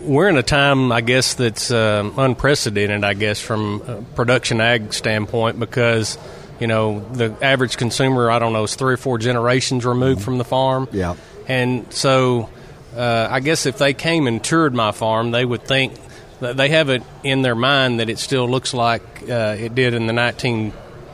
We're 0.00 0.28
in 0.28 0.36
a 0.36 0.42
time, 0.42 0.92
I 0.92 1.00
guess, 1.00 1.34
that's 1.34 1.70
uh, 1.70 2.10
unprecedented. 2.16 3.04
I 3.04 3.14
guess 3.14 3.40
from 3.40 3.82
a 3.86 4.02
production 4.14 4.60
ag 4.60 4.92
standpoint, 4.92 5.58
because 5.58 6.18
you 6.60 6.66
know 6.66 7.00
the 7.00 7.34
average 7.42 7.76
consumer, 7.76 8.30
I 8.30 8.38
don't 8.38 8.52
know, 8.52 8.64
is 8.64 8.74
three 8.74 8.94
or 8.94 8.98
four 8.98 9.18
generations 9.18 9.84
removed 9.84 10.22
from 10.22 10.38
the 10.38 10.44
farm. 10.44 10.88
Yeah, 10.92 11.16
and 11.48 11.92
so 11.92 12.50
uh, 12.96 13.28
I 13.30 13.40
guess 13.40 13.66
if 13.66 13.78
they 13.78 13.94
came 13.94 14.26
and 14.26 14.42
toured 14.42 14.74
my 14.74 14.92
farm, 14.92 15.30
they 15.30 15.44
would 15.44 15.64
think 15.64 15.94
they 16.40 16.70
have 16.70 16.88
it 16.88 17.02
in 17.22 17.42
their 17.42 17.54
mind 17.54 18.00
that 18.00 18.08
it 18.08 18.18
still 18.18 18.48
looks 18.48 18.72
like 18.72 19.02
uh, 19.28 19.56
it 19.58 19.74
did 19.74 19.94
in 19.94 20.06
the 20.06 20.12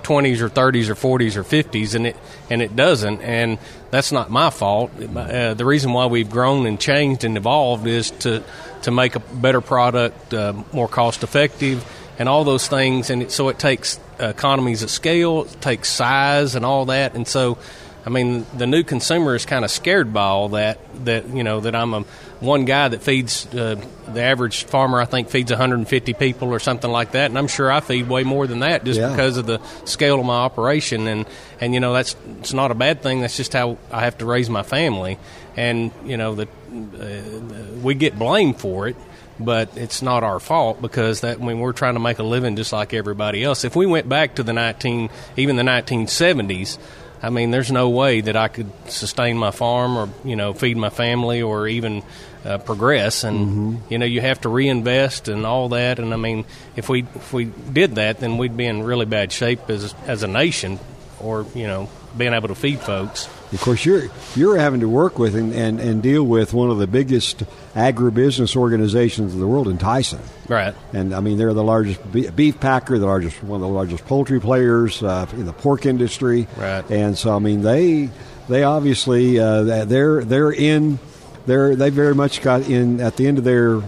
1920s 0.06 0.40
or 0.40 0.48
30s 0.48 0.88
or 0.88 0.94
40s 0.94 1.36
or 1.36 1.44
50s, 1.44 1.94
and 1.94 2.06
it 2.06 2.16
and 2.50 2.62
it 2.62 2.76
doesn't. 2.76 3.20
And 3.22 3.58
that's 3.90 4.12
not 4.12 4.30
my 4.30 4.50
fault. 4.50 4.90
Uh, 4.98 5.54
the 5.54 5.64
reason 5.64 5.92
why 5.92 6.06
we've 6.06 6.30
grown 6.30 6.66
and 6.66 6.80
changed 6.80 7.24
and 7.24 7.36
evolved 7.36 7.86
is 7.86 8.10
to 8.10 8.42
to 8.82 8.90
make 8.90 9.16
a 9.16 9.20
better 9.20 9.60
product, 9.60 10.32
uh, 10.32 10.52
more 10.72 10.88
cost 10.88 11.22
effective, 11.22 11.84
and 12.18 12.28
all 12.28 12.44
those 12.44 12.68
things. 12.68 13.10
And 13.10 13.24
it, 13.24 13.32
so 13.32 13.48
it 13.48 13.58
takes 13.58 13.98
economies 14.18 14.82
of 14.82 14.90
scale, 14.90 15.44
it 15.44 15.60
takes 15.60 15.88
size, 15.88 16.54
and 16.54 16.64
all 16.64 16.86
that. 16.86 17.14
And 17.14 17.26
so, 17.26 17.58
I 18.06 18.08
mean, 18.08 18.46
the 18.56 18.68
new 18.68 18.84
consumer 18.84 19.34
is 19.34 19.44
kind 19.44 19.64
of 19.64 19.70
scared 19.70 20.12
by 20.12 20.22
all 20.22 20.50
that. 20.50 20.78
That 21.04 21.28
you 21.28 21.42
know 21.42 21.58
that 21.60 21.74
I'm 21.74 21.92
a 21.92 22.00
one 22.38 22.64
guy 22.64 22.86
that 22.86 23.02
feeds 23.02 23.52
uh, 23.52 23.82
the 24.06 24.22
average 24.22 24.64
farmer. 24.64 25.00
I 25.00 25.06
think 25.06 25.28
feeds 25.28 25.50
150 25.50 26.14
people 26.14 26.54
or 26.54 26.60
something 26.60 26.90
like 26.90 27.12
that, 27.12 27.32
and 27.32 27.36
I'm 27.36 27.48
sure 27.48 27.70
I 27.70 27.80
feed 27.80 28.08
way 28.08 28.22
more 28.22 28.46
than 28.46 28.60
that 28.60 28.84
just 28.84 29.00
yeah. 29.00 29.10
because 29.10 29.38
of 29.38 29.46
the 29.46 29.60
scale 29.84 30.20
of 30.20 30.24
my 30.24 30.36
operation. 30.36 31.08
And 31.08 31.26
and 31.60 31.74
you 31.74 31.80
know 31.80 31.92
that's 31.92 32.14
it's 32.38 32.52
not 32.52 32.70
a 32.70 32.76
bad 32.76 33.02
thing. 33.02 33.22
That's 33.22 33.36
just 33.36 33.52
how 33.52 33.76
I 33.90 34.04
have 34.04 34.18
to 34.18 34.24
raise 34.24 34.48
my 34.48 34.62
family. 34.62 35.18
And 35.56 35.90
you 36.04 36.16
know 36.16 36.36
that 36.36 36.48
uh, 36.48 37.80
we 37.82 37.94
get 37.94 38.16
blamed 38.16 38.60
for 38.60 38.86
it 38.86 38.96
but 39.38 39.76
it's 39.76 40.00
not 40.00 40.24
our 40.24 40.40
fault 40.40 40.80
because 40.80 41.20
that 41.20 41.38
when 41.38 41.58
we're 41.58 41.72
trying 41.72 41.92
to 41.92 42.00
make 42.00 42.18
a 42.18 42.22
living 42.22 42.56
just 42.56 42.72
like 42.72 42.94
everybody 42.94 43.44
else. 43.44 43.64
If 43.64 43.76
we 43.76 43.84
went 43.84 44.08
back 44.08 44.36
to 44.36 44.42
the 44.42 44.54
19 44.54 45.10
even 45.36 45.56
the 45.56 45.62
1970s, 45.62 46.78
I 47.22 47.30
mean, 47.30 47.50
there's 47.50 47.72
no 47.72 47.88
way 47.88 48.20
that 48.20 48.36
I 48.36 48.48
could 48.48 48.70
sustain 48.88 49.38
my 49.38 49.50
farm 49.50 49.96
or 49.96 50.08
you 50.24 50.36
know 50.36 50.52
feed 50.52 50.76
my 50.76 50.90
family 50.90 51.42
or 51.42 51.66
even 51.66 52.02
uh, 52.44 52.58
progress. 52.58 53.24
And 53.24 53.38
mm-hmm. 53.38 53.92
you 53.92 53.98
know, 53.98 54.06
you 54.06 54.20
have 54.20 54.40
to 54.42 54.48
reinvest 54.48 55.28
and 55.28 55.44
all 55.44 55.70
that. 55.70 55.98
And 55.98 56.12
I 56.12 56.16
mean, 56.16 56.44
if 56.76 56.88
we 56.88 57.02
if 57.14 57.32
we 57.32 57.46
did 57.46 57.96
that, 57.96 58.20
then 58.20 58.38
we'd 58.38 58.56
be 58.56 58.66
in 58.66 58.82
really 58.82 59.06
bad 59.06 59.32
shape 59.32 59.68
as 59.68 59.94
as 60.06 60.22
a 60.22 60.28
nation, 60.28 60.78
or 61.20 61.46
you 61.54 61.66
know, 61.66 61.88
being 62.16 62.32
able 62.32 62.48
to 62.48 62.54
feed 62.54 62.80
folks. 62.80 63.28
Of 63.52 63.60
course, 63.60 63.84
you're 63.84 64.08
you're 64.34 64.56
having 64.58 64.80
to 64.80 64.88
work 64.88 65.18
with 65.18 65.36
and, 65.36 65.52
and, 65.52 65.78
and 65.80 66.02
deal 66.02 66.24
with 66.24 66.52
one 66.52 66.70
of 66.70 66.78
the 66.78 66.86
biggest 66.86 67.44
agribusiness 67.74 68.56
organizations 68.56 69.34
in 69.34 69.40
the 69.40 69.46
world 69.46 69.68
in 69.68 69.78
Tyson. 69.78 70.20
Right. 70.48 70.74
And 70.92 71.14
I 71.14 71.20
mean, 71.20 71.38
they're 71.38 71.54
the 71.54 71.62
largest 71.62 72.00
beef 72.34 72.58
packer, 72.58 72.98
the 72.98 73.06
largest 73.06 73.42
one 73.42 73.60
of 73.60 73.66
the 73.66 73.72
largest 73.72 74.04
poultry 74.06 74.40
players 74.40 75.02
uh, 75.02 75.26
in 75.32 75.46
the 75.46 75.52
pork 75.52 75.86
industry. 75.86 76.48
Right. 76.56 76.88
And 76.90 77.16
so, 77.16 77.34
I 77.34 77.38
mean, 77.38 77.62
they 77.62 78.10
they 78.48 78.64
obviously 78.64 79.38
uh, 79.38 79.84
they're 79.84 80.24
they're 80.24 80.52
in 80.52 80.98
they're 81.46 81.76
they 81.76 81.90
very 81.90 82.14
much 82.14 82.42
got 82.42 82.62
in 82.62 83.00
at 83.00 83.16
the 83.16 83.26
end 83.26 83.38
of 83.38 83.44
their 83.44 83.80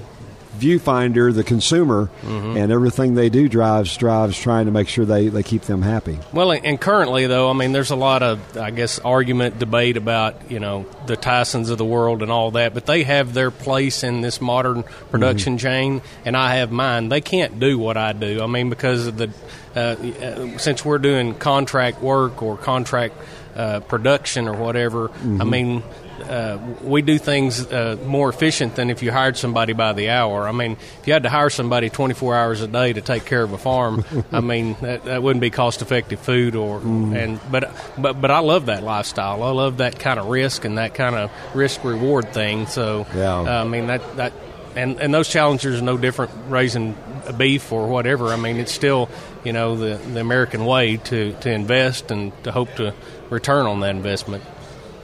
viewfinder, 0.59 1.35
the 1.35 1.45
consumer, 1.45 2.11
mm-hmm. 2.23 2.57
and 2.57 2.73
everything 2.73 3.15
they 3.15 3.29
do 3.29 3.49
drives 3.49 3.97
drives 3.97 4.39
trying 4.39 4.67
to 4.67 4.73
make 4.73 4.89
sure 4.89 5.05
they, 5.05 5.29
they 5.29 5.43
keep 5.43 5.63
them 5.63 5.83
happy. 5.83 6.19
Well, 6.33 6.53
and 6.53 6.81
currently 6.81 7.27
though, 7.27 7.51
I 7.51 7.53
mean, 7.53 7.73
there's 7.73 7.91
a 7.91 7.97
lot 7.97 8.23
of 8.23 8.57
I 8.57 8.71
guess 8.71 8.99
argument, 8.99 9.59
debate 9.59 9.97
about 9.97 10.51
you 10.51 10.61
know 10.61 10.87
the 11.07 11.17
Tysons 11.17 11.71
of 11.71 11.79
the 11.79 11.85
world 11.85 12.23
and 12.23 12.31
all 12.31 12.53
that, 12.53 12.75
but 12.75 12.87
they 12.87 13.05
have 13.05 13.35
their 13.35 13.51
place 13.51 14.03
in 14.03 14.21
this 14.21 14.41
modern 14.41 14.85
production 15.11 15.55
mm-hmm. 15.55 15.67
chain, 15.67 16.03
and 16.25 16.37
I 16.37 16.57
have 16.57 16.71
mine. 16.71 17.09
They 17.09 17.21
can't 17.21 17.59
do 17.61 17.79
what 17.79 17.97
I 17.97 18.13
do. 18.13 18.43
I 18.43 18.47
mean, 18.47 18.71
because 18.71 19.07
of 19.07 19.17
the 19.17 19.31
uh, 19.77 19.79
uh 19.79 20.59
since 20.59 20.85
we're 20.85 20.99
doing 20.99 21.35
contract 21.35 22.03
work 22.03 22.43
or 22.43 22.57
contract. 22.57 23.15
Uh, 23.59 23.81
production 23.81 24.47
or 24.47 24.53
whatever. 24.53 25.09
Mm-hmm. 25.09 25.43
I 25.43 25.45
mean, 25.45 25.83
uh, 26.23 26.59
we 26.81 27.03
do 27.03 27.19
things 27.19 27.67
uh, 27.67 27.99
more 28.07 28.29
efficient 28.29 28.77
than 28.77 28.89
if 28.89 29.03
you 29.03 29.11
hired 29.11 29.37
somebody 29.37 29.73
by 29.73 29.93
the 29.95 30.11
hour. 30.11 30.47
I 30.47 30.53
mean, 30.53 30.77
if 31.01 31.07
you 31.09 31.13
had 31.13 31.25
to 31.25 31.29
hire 31.29 31.51
somebody 31.51 31.91
24 31.91 32.37
hours 32.37 32.61
a 32.61 32.69
day 32.69 32.93
to 32.93 33.01
take 33.01 33.25
care 33.25 33.43
of 33.43 33.53
a 33.53 33.59
farm, 33.59 34.05
I 34.33 34.39
mean 34.39 34.77
that, 34.81 35.07
that 35.07 35.25
wouldn't 35.25 35.41
be 35.41 35.51
cost 35.51 35.83
effective 35.83 36.21
food. 36.21 36.55
Or 36.55 36.79
mm. 36.79 37.17
and 37.17 37.41
but 37.51 37.75
but 37.99 38.21
but 38.21 38.31
I 38.31 38.39
love 38.39 38.67
that 38.67 38.85
lifestyle. 38.85 39.43
I 39.43 39.51
love 39.51 39.79
that 39.79 39.99
kind 39.99 40.21
of 40.21 40.27
risk 40.29 40.65
and 40.65 40.79
that 40.79 40.95
kind 40.95 41.17
of 41.17 41.33
risk 41.53 41.83
reward 41.83 42.33
thing. 42.33 42.67
So 42.67 43.09
yeah. 43.13 43.41
uh, 43.41 43.65
I 43.65 43.65
mean 43.65 43.89
that 43.89 44.17
that 44.19 44.33
and 44.77 45.01
and 45.01 45.13
those 45.13 45.29
challenges 45.29 45.81
are 45.81 45.85
no 45.85 45.97
different 45.97 46.31
raising 46.49 46.97
beef 47.37 47.73
or 47.73 47.89
whatever. 47.89 48.29
I 48.29 48.37
mean, 48.37 48.57
it's 48.59 48.73
still 48.73 49.09
you 49.45 49.53
know 49.53 49.77
the 49.77 49.97
the 49.97 50.21
American 50.21 50.65
way 50.65 50.97
to 50.97 51.33
to 51.33 51.51
invest 51.51 52.11
and 52.11 52.33
to 52.45 52.53
hope 52.53 52.75
to 52.77 52.95
return 53.31 53.67
on 53.67 53.81
that 53.81 53.95
investment. 53.95 54.45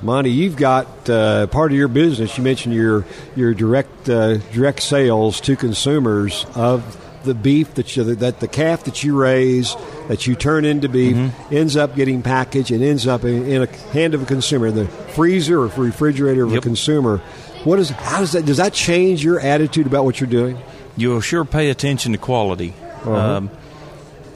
Monty, 0.02 0.30
you've 0.30 0.56
got 0.56 1.08
uh, 1.08 1.46
part 1.46 1.72
of 1.72 1.78
your 1.78 1.88
business. 1.88 2.36
You 2.36 2.44
mentioned 2.44 2.74
your 2.74 3.06
your 3.34 3.54
direct 3.54 4.08
uh, 4.08 4.36
direct 4.52 4.82
sales 4.82 5.40
to 5.42 5.56
consumers 5.56 6.44
of 6.54 7.00
the 7.24 7.34
beef 7.34 7.74
that 7.74 7.96
you, 7.96 8.14
that 8.14 8.40
the 8.40 8.48
calf 8.48 8.84
that 8.84 9.02
you 9.02 9.18
raise 9.18 9.74
that 10.08 10.26
you 10.26 10.34
turn 10.34 10.66
into 10.66 10.88
beef 10.88 11.16
mm-hmm. 11.16 11.54
ends 11.54 11.76
up 11.76 11.96
getting 11.96 12.22
packaged 12.22 12.70
and 12.70 12.82
ends 12.82 13.06
up 13.06 13.24
in, 13.24 13.46
in, 13.46 13.62
a 13.62 13.66
hand 13.92 14.12
of 14.12 14.22
a 14.22 14.26
consumer, 14.26 14.70
the 14.70 14.86
freezer 14.86 15.60
or 15.60 15.68
refrigerator 15.68 16.44
of 16.44 16.52
yep. 16.52 16.58
a 16.58 16.62
consumer. 16.62 17.18
What 17.64 17.78
is 17.78 17.88
how 17.88 18.20
does 18.20 18.32
that 18.32 18.44
does 18.44 18.58
that 18.58 18.74
change 18.74 19.24
your 19.24 19.40
attitude 19.40 19.86
about 19.86 20.04
what 20.04 20.20
you're 20.20 20.28
doing? 20.28 20.58
You'll 20.96 21.22
sure 21.22 21.44
pay 21.44 21.70
attention 21.70 22.12
to 22.12 22.18
quality. 22.18 22.74
Uh-huh. 23.00 23.14
Um, 23.14 23.50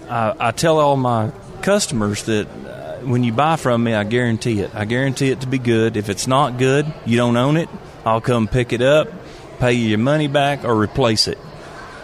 I, 0.09 0.35
I 0.40 0.51
tell 0.53 0.79
all 0.79 0.96
my 0.96 1.31
customers 1.61 2.22
that 2.24 2.48
when 3.08 3.24
you 3.24 3.32
buy 3.32 3.56
from 3.56 3.84
me, 3.84 3.94
I 3.94 4.04
guarantee 4.04 4.60
it. 4.60 4.74
I 4.74 4.84
guarantee 4.84 5.30
it 5.30 5.40
to 5.40 5.46
be 5.46 5.58
good. 5.58 5.96
If 5.96 6.08
it's 6.08 6.26
not 6.26 6.58
good, 6.58 6.86
you 7.06 7.16
don't 7.16 7.36
own 7.36 7.56
it. 7.56 7.68
I'll 8.04 8.20
come 8.20 8.48
pick 8.48 8.72
it 8.72 8.82
up, 8.82 9.08
pay 9.58 9.72
you 9.72 9.88
your 9.88 9.98
money 9.98 10.28
back, 10.28 10.64
or 10.64 10.78
replace 10.78 11.26
it. 11.26 11.38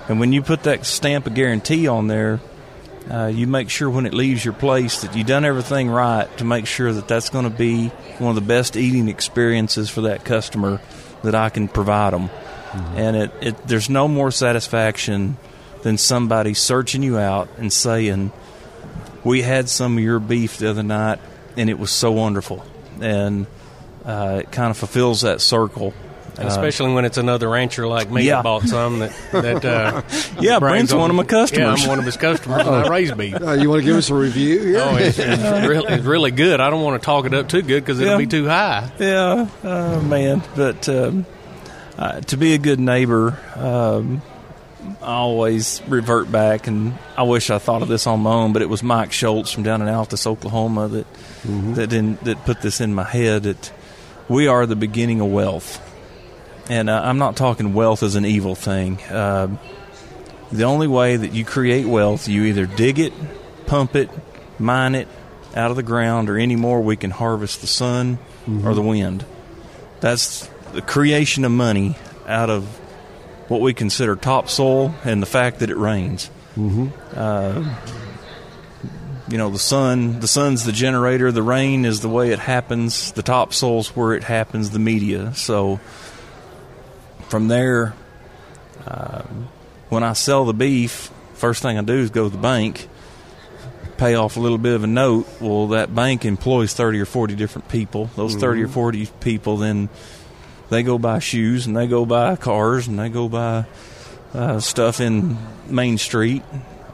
And 0.08 0.18
when 0.18 0.32
you 0.32 0.42
put 0.42 0.64
that 0.64 0.86
stamp 0.86 1.26
of 1.26 1.34
guarantee 1.34 1.88
on 1.88 2.08
there, 2.08 2.40
uh, 3.10 3.26
you 3.26 3.46
make 3.46 3.68
sure 3.68 3.90
when 3.90 4.06
it 4.06 4.14
leaves 4.14 4.44
your 4.44 4.54
place 4.54 5.02
that 5.02 5.14
you've 5.14 5.26
done 5.26 5.44
everything 5.44 5.90
right 5.90 6.34
to 6.38 6.44
make 6.44 6.66
sure 6.66 6.92
that 6.92 7.06
that's 7.06 7.28
going 7.28 7.44
to 7.44 7.50
be 7.50 7.88
one 8.18 8.30
of 8.30 8.34
the 8.34 8.40
best 8.40 8.76
eating 8.76 9.08
experiences 9.08 9.90
for 9.90 10.02
that 10.02 10.24
customer 10.24 10.80
that 11.22 11.34
I 11.34 11.50
can 11.50 11.68
provide 11.68 12.14
them. 12.14 12.28
Mm-hmm. 12.28 12.96
And 12.96 13.16
it, 13.16 13.32
it, 13.42 13.66
there's 13.66 13.90
no 13.90 14.08
more 14.08 14.30
satisfaction 14.30 15.36
than 15.82 15.98
somebody 15.98 16.54
searching 16.54 17.02
you 17.02 17.18
out 17.18 17.48
and 17.58 17.70
saying, 17.70 18.32
"We 19.24 19.42
had 19.42 19.68
some 19.68 19.98
of 19.98 20.04
your 20.04 20.20
beef 20.20 20.58
the 20.58 20.70
other 20.70 20.82
night, 20.82 21.18
and 21.56 21.68
it 21.68 21.78
was 21.78 21.90
so 21.90 22.12
wonderful." 22.12 22.64
And 23.00 23.46
uh, 24.04 24.42
it 24.42 24.52
kind 24.52 24.70
of 24.70 24.76
fulfills 24.76 25.22
that 25.22 25.40
circle 25.40 25.94
uh, 26.38 26.46
especially 26.46 26.92
when 26.92 27.04
it's 27.04 27.16
another 27.16 27.48
rancher 27.48 27.86
like 27.86 28.10
me 28.10 28.24
yeah. 28.24 28.36
that 28.36 28.42
bought 28.42 28.62
some 28.64 28.98
that 28.98 29.12
that 29.30 29.64
uh, 29.64 30.02
yeah 30.40 30.58
Brent's 30.58 30.92
one 30.92 31.08
of 31.10 31.16
my 31.16 31.22
customers. 31.22 31.80
Yeah, 31.80 31.84
I'm 31.84 31.88
one 31.88 32.00
of 32.00 32.04
his 32.04 32.16
customers. 32.16 32.66
and 32.66 32.70
I 32.74 32.88
raise 32.88 33.12
beef. 33.12 33.40
Uh, 33.40 33.52
you 33.52 33.70
want 33.70 33.82
to 33.82 33.86
give 33.86 33.96
us 33.96 34.10
a 34.10 34.14
review? 34.14 34.60
Here? 34.60 34.80
Oh, 34.80 34.96
it's, 34.96 35.18
it's, 35.18 35.42
really, 35.68 35.94
it's, 35.94 36.04
really, 36.04 36.30
good. 36.32 36.60
I 36.60 36.70
don't 36.70 36.82
want 36.82 37.00
to 37.00 37.04
talk 37.04 37.26
it 37.26 37.34
up 37.34 37.48
too 37.48 37.62
good 37.62 37.84
because 37.84 38.00
it'll 38.00 38.14
yeah. 38.14 38.18
be 38.18 38.26
too 38.26 38.46
high. 38.46 38.90
Yeah, 38.98 39.48
oh, 39.62 40.00
man. 40.02 40.42
But 40.56 40.88
um, 40.88 41.24
uh, 41.96 42.20
to 42.22 42.36
be 42.36 42.54
a 42.54 42.58
good 42.58 42.80
neighbor, 42.80 43.38
um, 43.54 44.20
I 45.02 45.14
always 45.14 45.82
revert 45.88 46.30
back, 46.30 46.66
and 46.66 46.98
I 47.16 47.22
wish 47.22 47.50
I 47.50 47.58
thought 47.58 47.82
of 47.82 47.88
this 47.88 48.06
on 48.06 48.20
my 48.20 48.32
own. 48.32 48.52
But 48.52 48.62
it 48.62 48.68
was 48.68 48.82
Mike 48.82 49.12
Schultz 49.12 49.50
from 49.50 49.62
down 49.62 49.82
in 49.82 49.88
Altus, 49.88 50.26
Oklahoma, 50.26 50.88
that 50.88 51.12
mm-hmm. 51.42 51.74
that 51.74 51.92
in, 51.92 52.16
that 52.22 52.44
put 52.44 52.62
this 52.62 52.80
in 52.80 52.94
my 52.94 53.04
head. 53.04 53.44
That 53.44 53.72
we 54.28 54.46
are 54.46 54.66
the 54.66 54.76
beginning 54.76 55.20
of 55.20 55.30
wealth 55.30 55.80
and 56.68 56.88
uh, 56.88 57.00
I'm 57.02 57.18
not 57.18 57.36
talking 57.36 57.74
wealth 57.74 58.02
as 58.02 58.14
an 58.14 58.24
evil 58.24 58.54
thing. 58.54 59.00
Uh, 59.02 59.56
the 60.50 60.64
only 60.64 60.86
way 60.86 61.16
that 61.16 61.32
you 61.32 61.44
create 61.44 61.86
wealth, 61.86 62.28
you 62.28 62.44
either 62.44 62.66
dig 62.66 62.98
it, 62.98 63.12
pump 63.66 63.96
it, 63.96 64.10
mine 64.58 64.94
it 64.94 65.08
out 65.54 65.70
of 65.70 65.76
the 65.76 65.82
ground, 65.82 66.30
or 66.30 66.38
anymore 66.38 66.80
we 66.80 66.96
can 66.96 67.10
harvest 67.10 67.60
the 67.60 67.66
sun 67.66 68.18
mm-hmm. 68.46 68.66
or 68.66 68.74
the 68.74 68.82
wind. 68.82 69.24
That's 70.00 70.48
the 70.72 70.82
creation 70.82 71.44
of 71.44 71.52
money 71.52 71.96
out 72.26 72.50
of 72.50 72.80
what 73.48 73.60
we 73.60 73.74
consider 73.74 74.16
topsoil 74.16 74.94
and 75.04 75.22
the 75.22 75.26
fact 75.26 75.60
that 75.60 75.70
it 75.70 75.76
rains. 75.76 76.30
Mm-hmm. 76.56 76.88
Uh, 77.14 77.76
you 79.28 79.38
know, 79.38 79.50
the 79.50 79.58
sun, 79.58 80.20
the 80.20 80.28
sun's 80.28 80.64
the 80.64 80.72
generator. 80.72 81.32
The 81.32 81.42
rain 81.42 81.84
is 81.84 82.00
the 82.00 82.08
way 82.08 82.30
it 82.30 82.38
happens. 82.38 83.12
The 83.12 83.22
topsoil's 83.22 83.96
where 83.96 84.12
it 84.14 84.22
happens. 84.22 84.70
The 84.70 84.78
media. 84.78 85.34
So 85.34 85.80
from 87.28 87.48
there, 87.48 87.94
uh, 88.86 89.22
when 89.88 90.02
I 90.02 90.12
sell 90.12 90.44
the 90.44 90.54
beef, 90.54 91.10
first 91.34 91.62
thing 91.62 91.78
I 91.78 91.82
do 91.82 91.94
is 91.94 92.10
go 92.10 92.24
to 92.24 92.30
the 92.30 92.40
bank, 92.40 92.88
pay 93.96 94.14
off 94.14 94.36
a 94.36 94.40
little 94.40 94.58
bit 94.58 94.74
of 94.74 94.84
a 94.84 94.88
note. 94.88 95.26
Well, 95.40 95.68
that 95.68 95.94
bank 95.94 96.24
employs 96.24 96.74
30 96.74 97.00
or 97.00 97.06
40 97.06 97.34
different 97.34 97.68
people. 97.68 98.10
Those 98.16 98.32
mm-hmm. 98.32 98.40
30 98.40 98.62
or 98.64 98.68
40 98.68 99.06
people 99.20 99.56
then 99.56 99.88
they 100.70 100.82
go 100.82 100.98
buy 100.98 101.18
shoes 101.18 101.66
and 101.66 101.76
they 101.76 101.86
go 101.86 102.06
buy 102.06 102.36
cars 102.36 102.88
and 102.88 102.98
they 102.98 103.08
go 103.08 103.28
buy 103.28 103.64
uh, 104.32 104.60
stuff 104.60 105.00
in 105.00 105.36
Main 105.68 105.98
Street 105.98 106.42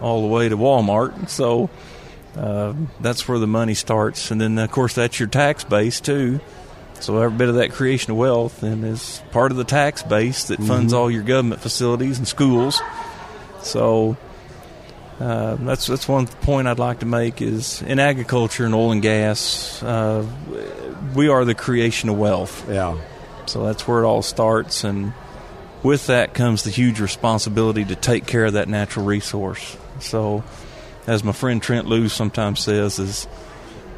all 0.01 0.23
the 0.23 0.29
way 0.29 0.49
to 0.49 0.57
Walmart. 0.57 1.29
So 1.29 1.71
uh, 2.37 2.75
that's 3.01 3.27
where 3.29 3.39
the 3.39 3.47
money 3.47 3.75
starts. 3.75 4.31
And 4.31 4.41
then, 4.41 4.59
of 4.59 4.71
course, 4.71 4.95
that's 4.95 5.19
your 5.19 5.29
tax 5.29 5.65
base, 5.65 6.01
too. 6.01 6.41
So 7.01 7.19
every 7.19 7.37
bit 7.37 7.49
of 7.49 7.55
that 7.57 7.73
creation 7.73 8.13
of 8.13 8.19
wealth 8.19 8.63
and 8.63 8.85
is 8.85 9.23
part 9.31 9.53
of 9.53 9.57
the 9.57 9.65
tax 9.65 10.03
base 10.03 10.45
that 10.45 10.59
funds 10.59 10.93
mm-hmm. 10.93 11.01
all 11.01 11.11
your 11.11 11.23
government 11.23 11.63
facilities 11.63 12.19
and 12.19 12.29
schools. 12.29 12.81
So 13.63 14.19
uh, 15.19 15.57
that's 15.57 15.87
that's 15.87 16.07
one 16.07 16.27
point 16.27 16.69
I'd 16.69 16.79
like 16.79 17.01
to 17.01 17.07
make 17.07 17.41
is 17.41 17.81
in 17.83 17.99
agriculture 17.99 18.67
and 18.67 18.75
oil 18.75 18.93
and 18.93 19.01
gas, 19.01 19.83
uh, 19.83 20.27
we 21.15 21.29
are 21.29 21.45
the 21.45 21.55
creation 21.55 22.11
of 22.11 22.19
wealth. 22.19 22.69
Yeah. 22.69 22.99
So 23.51 23.65
that's 23.65 23.87
where 23.89 24.03
it 24.03 24.07
all 24.07 24.23
starts, 24.23 24.85
and 24.85 25.13
with 25.83 26.07
that 26.07 26.35
comes 26.35 26.63
the 26.63 26.71
huge 26.71 27.01
responsibility 27.01 27.85
to 27.85 27.97
take 27.97 28.27
care 28.27 28.45
of 28.45 28.53
that 28.53 28.69
natural 28.69 29.05
resource. 29.05 29.77
So, 29.99 30.45
as 31.07 31.25
my 31.25 31.33
friend 31.33 31.61
Trent 31.61 31.87
Lewis 31.87 32.13
sometimes 32.13 32.61
says, 32.61 32.99
is 32.99 33.27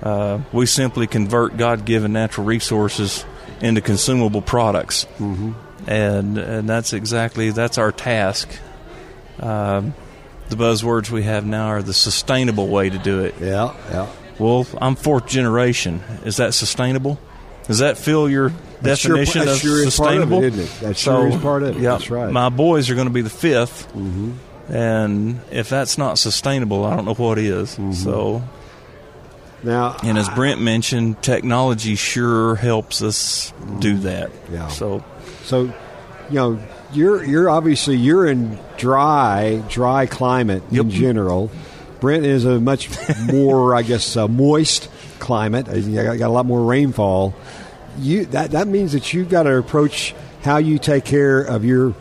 uh, 0.03 0.41
we 0.53 0.65
simply 0.67 1.07
convert 1.07 1.57
God 1.57 1.85
given 1.85 2.13
natural 2.13 2.47
resources 2.47 3.27
into 3.61 3.81
consumable 3.81 4.43
products. 4.43 5.05
Mm-hmm. 5.19 5.53
And, 5.87 6.39
and 6.39 6.69
that's 6.69 6.93
exactly 6.93 7.51
that's 7.51 7.77
our 7.77 7.93
task. 7.93 8.49
Um, 9.39 9.95
the 10.49 10.57
buzzwords 10.57 11.11
we 11.11 11.25
have 11.25 11.45
now 11.45 11.67
are 11.67 11.83
the 11.83 11.93
sustainable 11.95 12.69
way 12.69 12.89
to 12.89 12.99
do 12.99 13.21
it. 13.25 13.35
Yeah, 13.41 13.75
yeah. 13.91 14.09
Well, 14.39 14.67
I'm 14.81 14.97
fourth 14.97 15.27
generation. 15.27 16.03
Is 16.25 16.39
that 16.39 16.55
sustainable? 16.55 17.19
Does 17.67 17.79
that 17.79 17.99
fill 17.99 18.29
your 18.29 18.53
that's 18.83 19.03
definition 19.03 19.43
sure, 19.43 19.53
of 19.53 19.59
sure 19.59 19.85
sustainable? 19.85 20.39
Of 20.39 20.45
it, 20.45 20.55
isn't 20.55 20.65
it? 20.65 20.81
That 20.87 20.97
sure 20.97 21.29
is 21.29 21.37
part 21.37 21.63
of 21.63 21.77
it. 21.77 21.81
Yeah, 21.83 21.93
that's 21.93 22.11
right. 22.11 22.31
My 22.33 22.49
boys 22.49 22.91
are 22.91 22.95
going 22.95 23.09
to 23.09 23.13
be 23.13 23.23
the 23.23 23.31
5th 23.31 23.87
mm-hmm. 23.93 24.33
and 24.73 25.41
if 25.51 25.69
that's 25.69 25.99
not 25.99 26.19
sustainable, 26.19 26.85
I 26.85 26.97
don't 26.97 27.05
know 27.05 27.15
what 27.15 27.39
is. 27.39 27.73
Mm-hmm. 27.73 27.93
So 27.93 28.43
now, 29.65 29.97
and 30.03 30.19
as 30.19 30.29
Brent 30.31 30.61
mentioned, 30.61 31.23
technology 31.23 31.95
sure 31.95 32.57
helps 32.57 33.01
us 33.03 33.53
do 33.79 33.99
that. 33.99 34.31
Yeah. 34.51 34.69
So, 34.69 35.05
so 35.45 35.65
you 35.65 36.35
know, 36.35 36.61
you're 36.93 37.23
you're 37.25 37.49
obviously 37.49 37.97
you're 37.97 38.27
in 38.27 38.59
dry 38.77 39.63
dry 39.69 40.07
climate 40.07 40.63
yep. 40.71 40.85
in 40.85 40.91
general. 40.91 41.51
Brent 42.01 42.27
is 42.27 42.45
a 42.45 42.59
much 42.59 42.91
more, 43.33 43.77
I 43.77 43.83
guess, 43.83 44.17
uh, 44.17 44.27
moist 44.27 44.89
climate. 45.21 45.69
I 45.69 45.81
got, 45.81 46.19
got 46.19 46.29
a 46.29 46.33
lot 46.33 46.47
more 46.47 46.65
rainfall. 46.65 47.35
You 47.99 48.27
that 48.27 48.53
that 48.53 48.69
means 48.69 48.93
that 48.93 49.13
you've 49.13 49.29
got 49.29 49.45
to 49.45 49.57
approach 49.57 50.15
how 50.43 50.59
you 50.59 50.79
take 50.79 51.05
care 51.05 51.41
of 51.41 51.65
your 51.65 51.95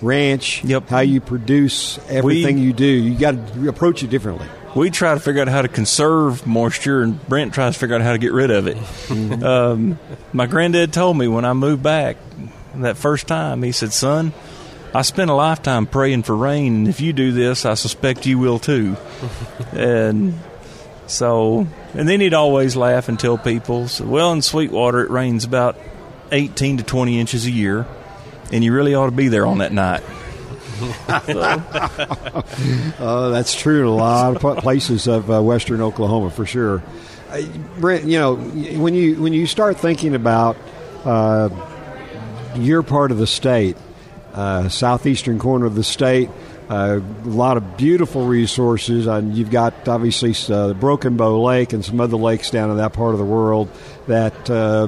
ranch, 0.00 0.64
yep. 0.64 0.88
how 0.88 1.00
you 1.00 1.20
produce 1.20 1.98
everything 2.08 2.56
we, 2.56 2.62
you 2.62 2.72
do. 2.72 2.86
You 2.86 3.18
got 3.18 3.32
to 3.32 3.68
approach 3.68 4.02
it 4.02 4.10
differently 4.10 4.46
we 4.74 4.90
try 4.90 5.14
to 5.14 5.20
figure 5.20 5.42
out 5.42 5.48
how 5.48 5.62
to 5.62 5.68
conserve 5.68 6.46
moisture, 6.46 7.02
and 7.02 7.26
Brent 7.28 7.54
tries 7.54 7.74
to 7.74 7.78
figure 7.80 7.96
out 7.96 8.02
how 8.02 8.12
to 8.12 8.18
get 8.18 8.32
rid 8.32 8.50
of 8.50 8.66
it. 8.66 8.76
Mm-hmm. 8.76 9.44
um, 9.44 9.98
my 10.32 10.46
granddad 10.46 10.92
told 10.92 11.16
me 11.16 11.28
when 11.28 11.44
I 11.44 11.52
moved 11.52 11.82
back 11.82 12.16
that 12.76 12.96
first 12.96 13.26
time, 13.26 13.62
he 13.62 13.72
said, 13.72 13.92
"Son, 13.92 14.32
I 14.94 15.02
spent 15.02 15.30
a 15.30 15.34
lifetime 15.34 15.86
praying 15.86 16.22
for 16.22 16.36
rain, 16.36 16.74
and 16.76 16.88
if 16.88 17.00
you 17.00 17.12
do 17.12 17.32
this, 17.32 17.66
I 17.66 17.74
suspect 17.74 18.26
you 18.26 18.38
will 18.38 18.58
too." 18.58 18.96
and 19.72 20.38
so, 21.10 21.66
and 21.94 22.08
then 22.08 22.20
he'd 22.20 22.34
always 22.34 22.76
laugh 22.76 23.08
and 23.08 23.18
tell 23.18 23.36
people, 23.36 23.88
"Well, 24.00 24.32
in 24.32 24.42
Sweetwater, 24.42 25.04
it 25.04 25.10
rains 25.10 25.44
about 25.44 25.76
18 26.32 26.78
to 26.78 26.84
20 26.84 27.18
inches 27.18 27.46
a 27.46 27.50
year, 27.50 27.86
and 28.52 28.62
you 28.62 28.72
really 28.72 28.94
ought 28.94 29.06
to 29.06 29.12
be 29.12 29.28
there 29.28 29.46
on 29.46 29.58
that 29.58 29.72
night." 29.72 30.02
uh, 31.08 32.42
that's 33.30 33.54
true 33.54 33.80
in 33.80 33.86
a 33.86 33.94
lot 33.94 34.42
of 34.42 34.58
places 34.58 35.06
of 35.06 35.30
uh, 35.30 35.42
western 35.42 35.80
Oklahoma 35.80 36.30
for 36.30 36.46
sure. 36.46 36.82
Uh, 37.30 37.42
Brent, 37.78 38.04
you 38.04 38.18
know 38.18 38.36
when 38.36 38.94
you 38.94 39.20
when 39.20 39.32
you 39.32 39.46
start 39.46 39.78
thinking 39.78 40.14
about 40.14 40.56
uh, 41.04 41.48
your 42.56 42.82
part 42.82 43.10
of 43.10 43.18
the 43.18 43.26
state, 43.26 43.76
uh, 44.32 44.68
southeastern 44.68 45.38
corner 45.38 45.66
of 45.66 45.74
the 45.74 45.84
state. 45.84 46.30
Uh, 46.70 47.00
a 47.24 47.28
lot 47.28 47.56
of 47.56 47.76
beautiful 47.76 48.26
resources. 48.26 49.06
and 49.08 49.36
you've 49.36 49.50
got 49.50 49.88
obviously 49.88 50.30
uh, 50.54 50.68
the 50.68 50.74
Broken 50.74 51.16
Bow 51.16 51.42
Lake 51.42 51.72
and 51.72 51.84
some 51.84 52.00
other 52.00 52.16
lakes 52.16 52.50
down 52.50 52.70
in 52.70 52.76
that 52.76 52.92
part 52.92 53.12
of 53.12 53.18
the 53.18 53.24
world 53.24 53.68
that 54.06 54.48
uh, 54.48 54.86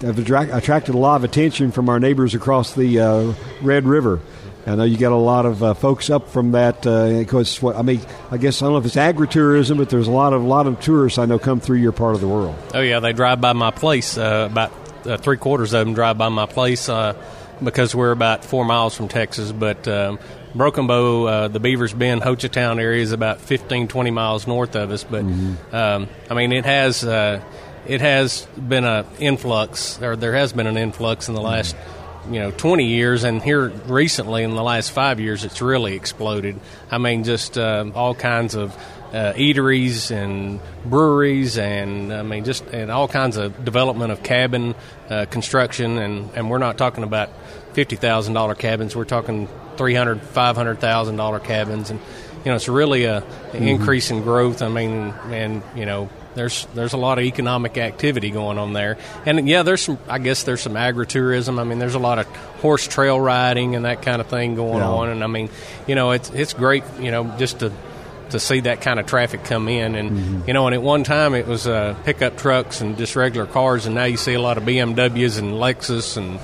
have 0.00 0.18
attracted 0.18 0.94
a 0.94 0.98
lot 0.98 1.16
of 1.16 1.24
attention 1.24 1.70
from 1.70 1.90
our 1.90 2.00
neighbors 2.00 2.34
across 2.34 2.74
the 2.74 3.34
Red 3.60 3.84
River. 3.84 4.20
I 4.66 4.74
know 4.74 4.82
you 4.82 4.96
got 4.96 5.12
a 5.12 5.14
lot 5.14 5.46
of 5.46 5.62
uh, 5.62 5.74
folks 5.74 6.10
up 6.10 6.28
from 6.28 6.52
that 6.52 6.82
because 6.82 7.62
uh, 7.62 7.76
I 7.76 7.82
mean. 7.82 8.00
I 8.28 8.38
guess 8.38 8.60
I 8.60 8.66
don't 8.66 8.72
know 8.72 8.78
if 8.78 8.86
it's 8.86 8.96
agritourism, 8.96 9.76
but 9.76 9.88
there's 9.88 10.08
a 10.08 10.12
lot 10.12 10.32
of 10.32 10.42
a 10.42 10.46
lot 10.46 10.66
of 10.66 10.80
tourists 10.80 11.16
I 11.16 11.26
know 11.26 11.38
come 11.38 11.60
through 11.60 11.78
your 11.78 11.92
part 11.92 12.16
of 12.16 12.20
the 12.20 12.26
world. 12.26 12.56
Oh 12.74 12.80
yeah, 12.80 12.98
they 12.98 13.12
drive 13.12 13.40
by 13.40 13.52
my 13.52 13.70
place. 13.70 14.18
Uh, 14.18 14.48
about 14.50 14.72
uh, 15.06 15.16
three 15.16 15.36
quarters 15.36 15.72
of 15.72 15.86
them 15.86 15.94
drive 15.94 16.18
by 16.18 16.28
my 16.28 16.46
place 16.46 16.88
uh, 16.88 17.14
because 17.62 17.94
we're 17.94 18.10
about 18.10 18.44
four 18.44 18.64
miles 18.64 18.96
from 18.96 19.06
Texas. 19.06 19.52
But 19.52 19.86
um, 19.86 20.18
Broken 20.56 20.86
Bow, 20.86 21.26
uh, 21.26 21.48
the 21.48 21.60
Beavers 21.60 21.92
Bend, 21.92 22.22
Hochatown 22.22 22.80
area 22.80 23.02
is 23.02 23.12
about 23.12 23.40
15, 23.40 23.88
20 23.88 24.10
miles 24.10 24.46
north 24.46 24.74
of 24.76 24.90
us. 24.90 25.04
But 25.04 25.24
mm-hmm. 25.24 25.74
um, 25.74 26.08
I 26.30 26.34
mean, 26.34 26.52
it 26.52 26.64
has 26.64 27.04
it 27.04 28.00
has 28.00 28.46
been 28.56 28.84
an 28.84 29.06
influx, 29.18 30.00
or 30.02 30.16
there 30.16 30.34
has 30.34 30.52
been 30.52 30.66
an 30.66 30.76
influx 30.76 31.28
in 31.28 31.34
the 31.34 31.42
last. 31.42 31.76
Mm-hmm 31.76 31.96
you 32.30 32.40
know 32.40 32.50
20 32.50 32.86
years, 32.86 33.24
and 33.24 33.42
here 33.42 33.68
recently 33.86 34.42
in 34.42 34.54
the 34.54 34.62
last 34.62 34.90
five 34.90 35.20
years, 35.20 35.44
it's 35.44 35.62
really 35.62 35.94
exploded. 35.94 36.58
I 36.90 36.98
mean, 36.98 37.24
just 37.24 37.56
uh, 37.56 37.90
all 37.94 38.14
kinds 38.14 38.54
of 38.54 38.76
uh, 39.12 39.32
eateries 39.34 40.10
and 40.10 40.60
breweries, 40.84 41.58
and 41.58 42.12
I 42.12 42.22
mean, 42.22 42.44
just 42.44 42.64
and 42.66 42.90
all 42.90 43.08
kinds 43.08 43.36
of 43.36 43.64
development 43.64 44.12
of 44.12 44.22
cabin 44.22 44.74
uh, 45.08 45.26
construction, 45.26 45.98
and 45.98 46.30
and 46.34 46.50
we're 46.50 46.58
not 46.58 46.78
talking 46.78 47.04
about 47.04 47.30
fifty 47.72 47.96
thousand 47.96 48.34
dollar 48.34 48.54
cabins. 48.54 48.96
We're 48.96 49.04
talking 49.04 49.48
three 49.76 49.94
hundred, 49.94 50.22
five 50.22 50.56
hundred 50.56 50.80
thousand 50.80 51.16
dollar 51.16 51.38
cabins, 51.38 51.90
and 51.90 52.00
you 52.44 52.50
know, 52.50 52.56
it's 52.56 52.68
really 52.68 53.04
a 53.04 53.22
mm-hmm. 53.22 53.62
increase 53.62 54.10
in 54.10 54.22
growth. 54.22 54.62
I 54.62 54.68
mean, 54.68 55.14
and 55.30 55.62
you 55.74 55.86
know, 55.86 56.08
there's 56.36 56.66
there's 56.74 56.92
a 56.92 56.96
lot 56.96 57.18
of 57.18 57.24
economic 57.24 57.76
activity 57.78 58.30
going 58.30 58.58
on 58.58 58.72
there, 58.72 58.98
and 59.24 59.48
yeah, 59.48 59.62
there's 59.62 59.82
some. 59.82 59.98
I 60.08 60.18
guess 60.18 60.44
there's 60.44 60.60
some 60.60 60.74
agritourism. 60.74 61.58
I 61.58 61.64
mean, 61.64 61.78
there's 61.78 61.94
a 61.94 61.98
lot 61.98 62.18
of 62.18 62.26
horse 62.60 62.86
trail 62.86 63.20
riding 63.20 63.74
and 63.74 63.84
that 63.84 64.02
kind 64.02 64.20
of 64.20 64.28
thing 64.28 64.54
going 64.54 64.78
yeah. 64.78 64.88
on, 64.88 65.08
and 65.08 65.24
I 65.24 65.26
mean, 65.26 65.48
you 65.86 65.94
know, 65.94 66.12
it's 66.12 66.30
it's 66.30 66.52
great. 66.52 66.84
You 67.00 67.10
know, 67.10 67.34
just 67.38 67.60
to 67.60 67.72
to 68.30 68.40
see 68.40 68.60
that 68.60 68.80
kind 68.80 68.98
of 68.98 69.06
traffic 69.06 69.44
come 69.44 69.68
in. 69.68 69.94
And 69.94 70.10
mm-hmm. 70.10 70.42
you 70.46 70.54
know, 70.54 70.66
and 70.66 70.74
at 70.74 70.82
one 70.82 71.04
time 71.04 71.34
it 71.34 71.46
was 71.46 71.66
uh, 71.66 71.96
pickup 72.04 72.38
trucks 72.38 72.80
and 72.80 72.96
just 72.96 73.16
regular 73.16 73.46
cars, 73.46 73.86
and 73.86 73.94
now 73.94 74.04
you 74.04 74.16
see 74.16 74.34
a 74.34 74.40
lot 74.40 74.58
of 74.58 74.64
BMWs 74.64 75.38
and 75.38 75.52
Lexus 75.52 76.16
and 76.16 76.38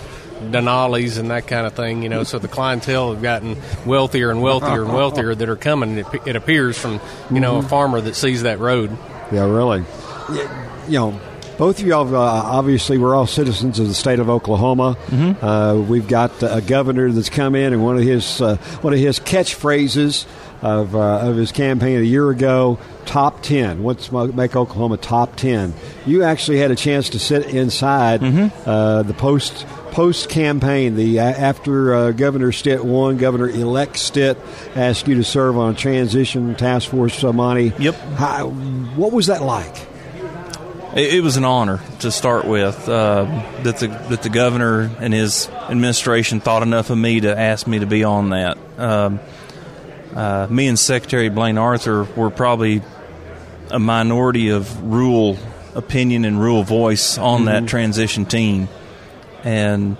Denali's 0.52 1.18
and 1.18 1.30
that 1.30 1.46
kind 1.46 1.66
of 1.66 1.74
thing. 1.74 2.02
You 2.02 2.08
know, 2.08 2.24
so 2.24 2.38
the 2.38 2.48
clientele 2.48 3.12
have 3.12 3.22
gotten 3.22 3.56
wealthier 3.86 4.30
and 4.30 4.42
wealthier 4.42 4.84
and 4.84 4.92
wealthier 4.94 5.34
that 5.34 5.48
are 5.48 5.56
coming. 5.56 5.98
It, 5.98 6.06
it 6.26 6.36
appears 6.36 6.78
from 6.78 7.00
you 7.30 7.40
know 7.40 7.56
mm-hmm. 7.56 7.66
a 7.66 7.68
farmer 7.68 8.00
that 8.00 8.14
sees 8.14 8.42
that 8.42 8.58
road. 8.58 8.96
Yeah, 9.30 9.44
really. 9.44 9.84
You 10.88 10.98
know, 10.98 11.20
both 11.58 11.80
of 11.80 11.86
y'all, 11.86 12.14
uh, 12.14 12.18
obviously, 12.18 12.98
we're 12.98 13.14
all 13.14 13.26
citizens 13.26 13.78
of 13.78 13.88
the 13.88 13.94
state 13.94 14.18
of 14.18 14.28
Oklahoma. 14.28 14.96
Mm-hmm. 15.06 15.44
Uh, 15.44 15.76
we've 15.76 16.08
got 16.08 16.42
a 16.42 16.60
governor 16.60 17.10
that's 17.12 17.30
come 17.30 17.54
in, 17.54 17.72
and 17.72 17.82
one 17.82 17.96
of 17.96 18.04
his 18.04 18.40
uh, 18.40 18.56
one 18.82 18.92
of 18.92 18.98
his 18.98 19.20
catchphrases 19.20 20.26
of, 20.62 20.94
uh, 20.94 21.18
of 21.18 21.36
his 21.36 21.52
campaign 21.52 21.98
a 21.98 22.04
year 22.04 22.30
ago 22.30 22.78
top 23.04 23.42
10 23.42 23.82
what's 23.82 24.12
make 24.12 24.54
oklahoma 24.54 24.96
top 24.96 25.34
10 25.34 25.74
you 26.06 26.22
actually 26.22 26.58
had 26.58 26.70
a 26.70 26.76
chance 26.76 27.10
to 27.10 27.18
sit 27.18 27.46
inside 27.46 28.20
mm-hmm. 28.20 28.68
uh, 28.68 29.02
the 29.02 29.12
post 29.12 29.66
post 29.90 30.28
campaign 30.28 30.94
the 30.94 31.18
uh, 31.18 31.24
after 31.24 31.94
uh, 31.94 32.12
governor 32.12 32.52
stitt 32.52 32.84
won 32.84 33.16
governor 33.16 33.48
elect 33.48 33.98
stitt 33.98 34.38
asked 34.76 35.08
you 35.08 35.16
to 35.16 35.24
serve 35.24 35.58
on 35.58 35.74
a 35.74 35.76
transition 35.76 36.54
task 36.54 36.90
force 36.90 37.20
monty 37.24 37.72
yep 37.80 37.96
How, 38.14 38.48
what 38.48 39.12
was 39.12 39.26
that 39.26 39.42
like 39.42 39.91
it, 40.94 41.14
it 41.14 41.20
was 41.22 41.36
an 41.36 41.44
honor 41.44 41.80
to 42.00 42.10
start 42.10 42.44
with 42.44 42.88
uh, 42.88 43.24
that 43.62 43.78
the 43.78 43.88
that 43.88 44.22
the 44.22 44.28
governor 44.28 44.90
and 45.00 45.12
his 45.12 45.48
administration 45.48 46.40
thought 46.40 46.62
enough 46.62 46.90
of 46.90 46.98
me 46.98 47.20
to 47.20 47.38
ask 47.38 47.66
me 47.66 47.78
to 47.78 47.86
be 47.86 48.04
on 48.04 48.30
that. 48.30 48.58
Um, 48.78 49.20
uh, 50.14 50.46
me 50.50 50.68
and 50.68 50.78
Secretary 50.78 51.30
Blayne 51.30 51.58
Arthur 51.58 52.04
were 52.04 52.30
probably 52.30 52.82
a 53.70 53.78
minority 53.78 54.50
of 54.50 54.82
rural 54.82 55.38
opinion 55.74 56.26
and 56.26 56.38
rural 56.38 56.62
voice 56.62 57.16
on 57.16 57.38
mm-hmm. 57.40 57.46
that 57.46 57.66
transition 57.66 58.26
team, 58.26 58.68
and 59.44 59.96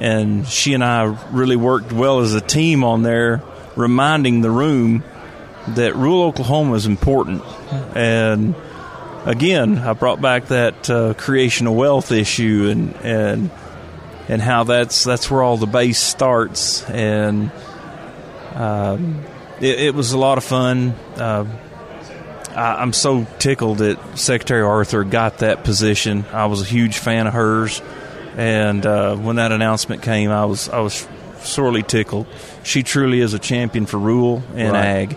and 0.00 0.46
she 0.46 0.74
and 0.74 0.82
I 0.82 1.16
really 1.30 1.56
worked 1.56 1.92
well 1.92 2.20
as 2.20 2.34
a 2.34 2.40
team 2.40 2.82
on 2.82 3.02
there, 3.02 3.42
reminding 3.76 4.40
the 4.40 4.50
room 4.50 5.04
that 5.68 5.94
rural 5.94 6.24
Oklahoma 6.24 6.74
is 6.74 6.86
important, 6.86 7.42
and 7.94 8.54
again, 9.24 9.78
I 9.78 9.92
brought 9.92 10.20
back 10.20 10.46
that 10.46 10.88
uh, 10.90 11.14
creation 11.14 11.66
of 11.66 11.74
wealth 11.74 12.12
issue 12.12 12.68
and 12.70 12.96
and 12.96 13.50
and 14.28 14.40
how 14.40 14.64
that's 14.64 15.04
that's 15.04 15.30
where 15.30 15.42
all 15.42 15.56
the 15.56 15.66
base 15.66 15.98
starts 15.98 16.88
and. 16.88 17.50
Um, 18.54 19.24
it, 19.60 19.80
it 19.80 19.94
was 19.94 20.12
a 20.12 20.18
lot 20.18 20.38
of 20.38 20.44
fun. 20.44 20.90
Uh, 21.16 21.46
I, 22.54 22.82
am 22.82 22.92
so 22.92 23.26
tickled 23.38 23.78
that 23.78 24.18
Secretary 24.18 24.62
Arthur 24.62 25.04
got 25.04 25.38
that 25.38 25.64
position. 25.64 26.24
I 26.32 26.46
was 26.46 26.62
a 26.62 26.64
huge 26.64 26.98
fan 26.98 27.26
of 27.26 27.34
hers, 27.34 27.82
and 28.36 28.84
uh, 28.84 29.16
when 29.16 29.36
that 29.36 29.52
announcement 29.52 30.02
came, 30.02 30.30
I 30.30 30.44
was 30.44 30.68
I 30.68 30.80
was 30.80 31.06
sorely 31.38 31.82
tickled. 31.82 32.26
She 32.62 32.82
truly 32.82 33.20
is 33.20 33.34
a 33.34 33.38
champion 33.38 33.86
for 33.86 33.98
rural 33.98 34.42
and 34.54 34.72
right. 34.72 34.84
ag. 34.84 35.16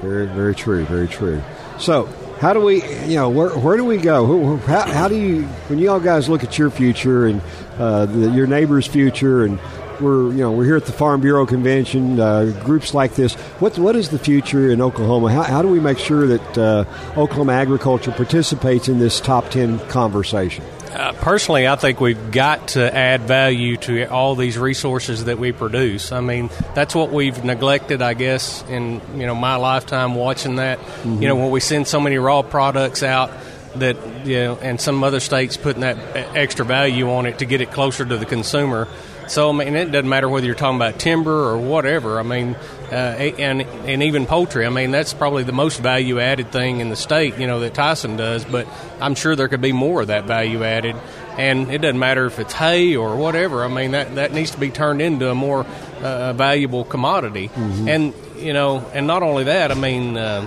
Very, 0.00 0.26
very 0.26 0.54
true. 0.54 0.84
Very 0.84 1.08
true. 1.08 1.42
So, 1.78 2.08
how 2.44 2.52
do 2.52 2.60
we, 2.60 2.84
you 3.06 3.16
know, 3.16 3.30
where, 3.30 3.48
where 3.58 3.78
do 3.78 3.86
we 3.86 3.96
go? 3.96 4.58
How, 4.58 4.82
how 4.82 5.08
do 5.08 5.16
you, 5.16 5.44
when 5.68 5.78
you 5.78 5.90
all 5.90 5.98
guys 5.98 6.28
look 6.28 6.44
at 6.44 6.58
your 6.58 6.68
future 6.68 7.24
and 7.24 7.40
uh, 7.78 8.04
the, 8.04 8.28
your 8.32 8.46
neighbor's 8.46 8.86
future 8.86 9.44
and 9.44 9.58
we're 9.98 10.30
you 10.30 10.40
know 10.40 10.52
we're 10.52 10.66
here 10.66 10.76
at 10.76 10.84
the 10.84 10.92
Farm 10.92 11.22
Bureau 11.22 11.46
convention. 11.46 12.20
Uh, 12.20 12.52
groups 12.62 12.92
like 12.92 13.14
this. 13.14 13.34
What 13.60 13.78
what 13.78 13.96
is 13.96 14.10
the 14.10 14.18
future 14.18 14.70
in 14.70 14.82
Oklahoma? 14.82 15.32
How, 15.32 15.44
how 15.44 15.62
do 15.62 15.68
we 15.68 15.80
make 15.80 15.98
sure 15.98 16.26
that 16.26 16.58
uh, 16.58 16.84
Oklahoma 17.16 17.52
agriculture 17.52 18.10
participates 18.10 18.88
in 18.88 18.98
this 18.98 19.20
top 19.20 19.48
ten 19.50 19.78
conversation? 19.88 20.64
Uh, 20.94 21.12
personally, 21.12 21.66
I 21.66 21.74
think 21.74 22.00
we've 22.00 22.30
got 22.30 22.68
to 22.68 22.96
add 22.96 23.22
value 23.22 23.76
to 23.78 24.04
all 24.04 24.36
these 24.36 24.56
resources 24.56 25.24
that 25.24 25.38
we 25.38 25.50
produce. 25.50 26.12
I 26.12 26.20
mean, 26.20 26.50
that's 26.74 26.94
what 26.94 27.10
we've 27.10 27.42
neglected, 27.44 28.00
I 28.00 28.14
guess, 28.14 28.62
in 28.68 29.00
you 29.16 29.26
know 29.26 29.34
my 29.34 29.56
lifetime 29.56 30.14
watching 30.14 30.56
that. 30.56 30.78
Mm-hmm. 30.78 31.20
You 31.20 31.28
know, 31.28 31.36
when 31.36 31.50
we 31.50 31.58
send 31.58 31.88
so 31.88 32.00
many 32.00 32.16
raw 32.16 32.42
products 32.42 33.02
out 33.02 33.32
that 33.76 33.96
you 34.24 34.36
know, 34.36 34.56
and 34.62 34.80
some 34.80 35.02
other 35.02 35.18
states 35.18 35.56
putting 35.56 35.80
that 35.80 35.98
extra 36.36 36.64
value 36.64 37.10
on 37.10 37.26
it 37.26 37.40
to 37.40 37.44
get 37.44 37.60
it 37.60 37.72
closer 37.72 38.04
to 38.04 38.16
the 38.16 38.26
consumer. 38.26 38.86
So 39.28 39.50
I 39.50 39.52
mean, 39.52 39.74
it 39.74 39.90
doesn't 39.90 40.08
matter 40.08 40.28
whether 40.28 40.46
you're 40.46 40.54
talking 40.54 40.76
about 40.76 40.98
timber 40.98 41.48
or 41.50 41.58
whatever. 41.58 42.18
I 42.18 42.22
mean, 42.22 42.56
uh, 42.90 42.94
and 42.94 43.62
and 43.62 44.02
even 44.02 44.26
poultry. 44.26 44.66
I 44.66 44.70
mean, 44.70 44.90
that's 44.90 45.14
probably 45.14 45.42
the 45.42 45.52
most 45.52 45.80
value 45.80 46.20
added 46.20 46.52
thing 46.52 46.80
in 46.80 46.88
the 46.88 46.96
state. 46.96 47.38
You 47.38 47.46
know 47.46 47.60
that 47.60 47.74
Tyson 47.74 48.16
does, 48.16 48.44
but 48.44 48.66
I'm 49.00 49.14
sure 49.14 49.36
there 49.36 49.48
could 49.48 49.60
be 49.60 49.72
more 49.72 50.02
of 50.02 50.08
that 50.08 50.24
value 50.24 50.64
added. 50.64 50.96
And 51.36 51.72
it 51.72 51.78
doesn't 51.78 51.98
matter 51.98 52.26
if 52.26 52.38
it's 52.38 52.52
hay 52.52 52.94
or 52.94 53.16
whatever. 53.16 53.64
I 53.64 53.68
mean, 53.68 53.92
that 53.92 54.14
that 54.14 54.32
needs 54.32 54.52
to 54.52 54.58
be 54.58 54.70
turned 54.70 55.02
into 55.02 55.30
a 55.30 55.34
more 55.34 55.66
uh, 56.02 56.32
valuable 56.32 56.84
commodity. 56.84 57.48
Mm-hmm. 57.48 57.88
And 57.88 58.14
you 58.36 58.52
know, 58.52 58.78
and 58.92 59.06
not 59.06 59.22
only 59.22 59.44
that. 59.44 59.70
I 59.70 59.74
mean, 59.74 60.16
uh, 60.16 60.46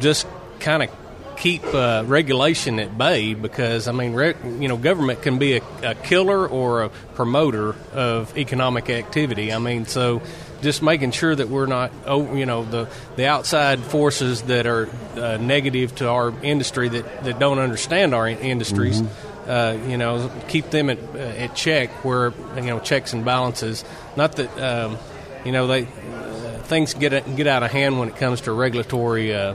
just 0.00 0.26
kind 0.60 0.82
of 0.82 0.90
keep 1.36 1.64
uh, 1.64 2.04
regulation 2.06 2.78
at 2.78 2.96
bay 2.96 3.34
because 3.34 3.88
I 3.88 3.92
mean, 3.92 4.14
rec- 4.14 4.42
you 4.44 4.68
know, 4.68 4.76
government 4.76 5.22
can 5.22 5.38
be 5.38 5.58
a, 5.58 5.62
a, 5.82 5.94
killer 5.94 6.46
or 6.46 6.84
a 6.84 6.88
promoter 7.14 7.74
of 7.92 8.36
economic 8.36 8.90
activity. 8.90 9.52
I 9.52 9.58
mean, 9.58 9.86
so 9.86 10.22
just 10.62 10.82
making 10.82 11.10
sure 11.12 11.34
that 11.34 11.48
we're 11.48 11.66
not, 11.66 11.92
oh, 12.06 12.34
you 12.34 12.46
know, 12.46 12.64
the 12.64 12.88
the 13.16 13.26
outside 13.26 13.80
forces 13.80 14.42
that 14.42 14.66
are 14.66 14.88
uh, 15.16 15.36
negative 15.36 15.94
to 15.96 16.08
our 16.08 16.32
industry 16.42 16.88
that, 16.88 17.24
that 17.24 17.38
don't 17.38 17.58
understand 17.58 18.14
our 18.14 18.28
industries. 18.28 19.00
Mm-hmm. 19.00 19.50
Uh, 19.50 19.88
you 19.88 19.96
know, 19.96 20.28
keep 20.48 20.70
them 20.70 20.90
at, 20.90 20.98
uh, 21.14 21.18
at 21.18 21.54
check 21.54 21.90
where 22.04 22.32
you 22.56 22.62
know 22.62 22.80
checks 22.80 23.12
and 23.12 23.24
balances. 23.24 23.84
Not 24.16 24.32
that 24.36 24.58
um, 24.58 24.98
you 25.44 25.52
know 25.52 25.68
they 25.68 25.84
uh, 25.84 26.58
things 26.64 26.94
get 26.94 27.36
get 27.36 27.46
out 27.46 27.62
of 27.62 27.70
hand 27.70 28.00
when 28.00 28.08
it 28.08 28.16
comes 28.16 28.40
to 28.42 28.52
regulatory 28.52 29.32
uh, 29.32 29.54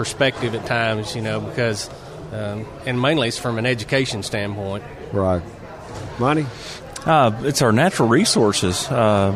perspective 0.00 0.54
at 0.54 0.64
times, 0.64 1.14
you 1.14 1.20
know, 1.20 1.42
because, 1.42 1.90
um, 2.32 2.66
and 2.86 2.98
mainly 2.98 3.28
it's 3.28 3.36
from 3.36 3.58
an 3.58 3.66
education 3.66 4.22
standpoint. 4.22 4.82
Right. 5.12 5.42
Monty? 6.18 6.46
Uh, 7.04 7.38
it's 7.42 7.60
our 7.60 7.70
natural 7.70 8.08
resources. 8.08 8.88
Uh, 8.88 9.34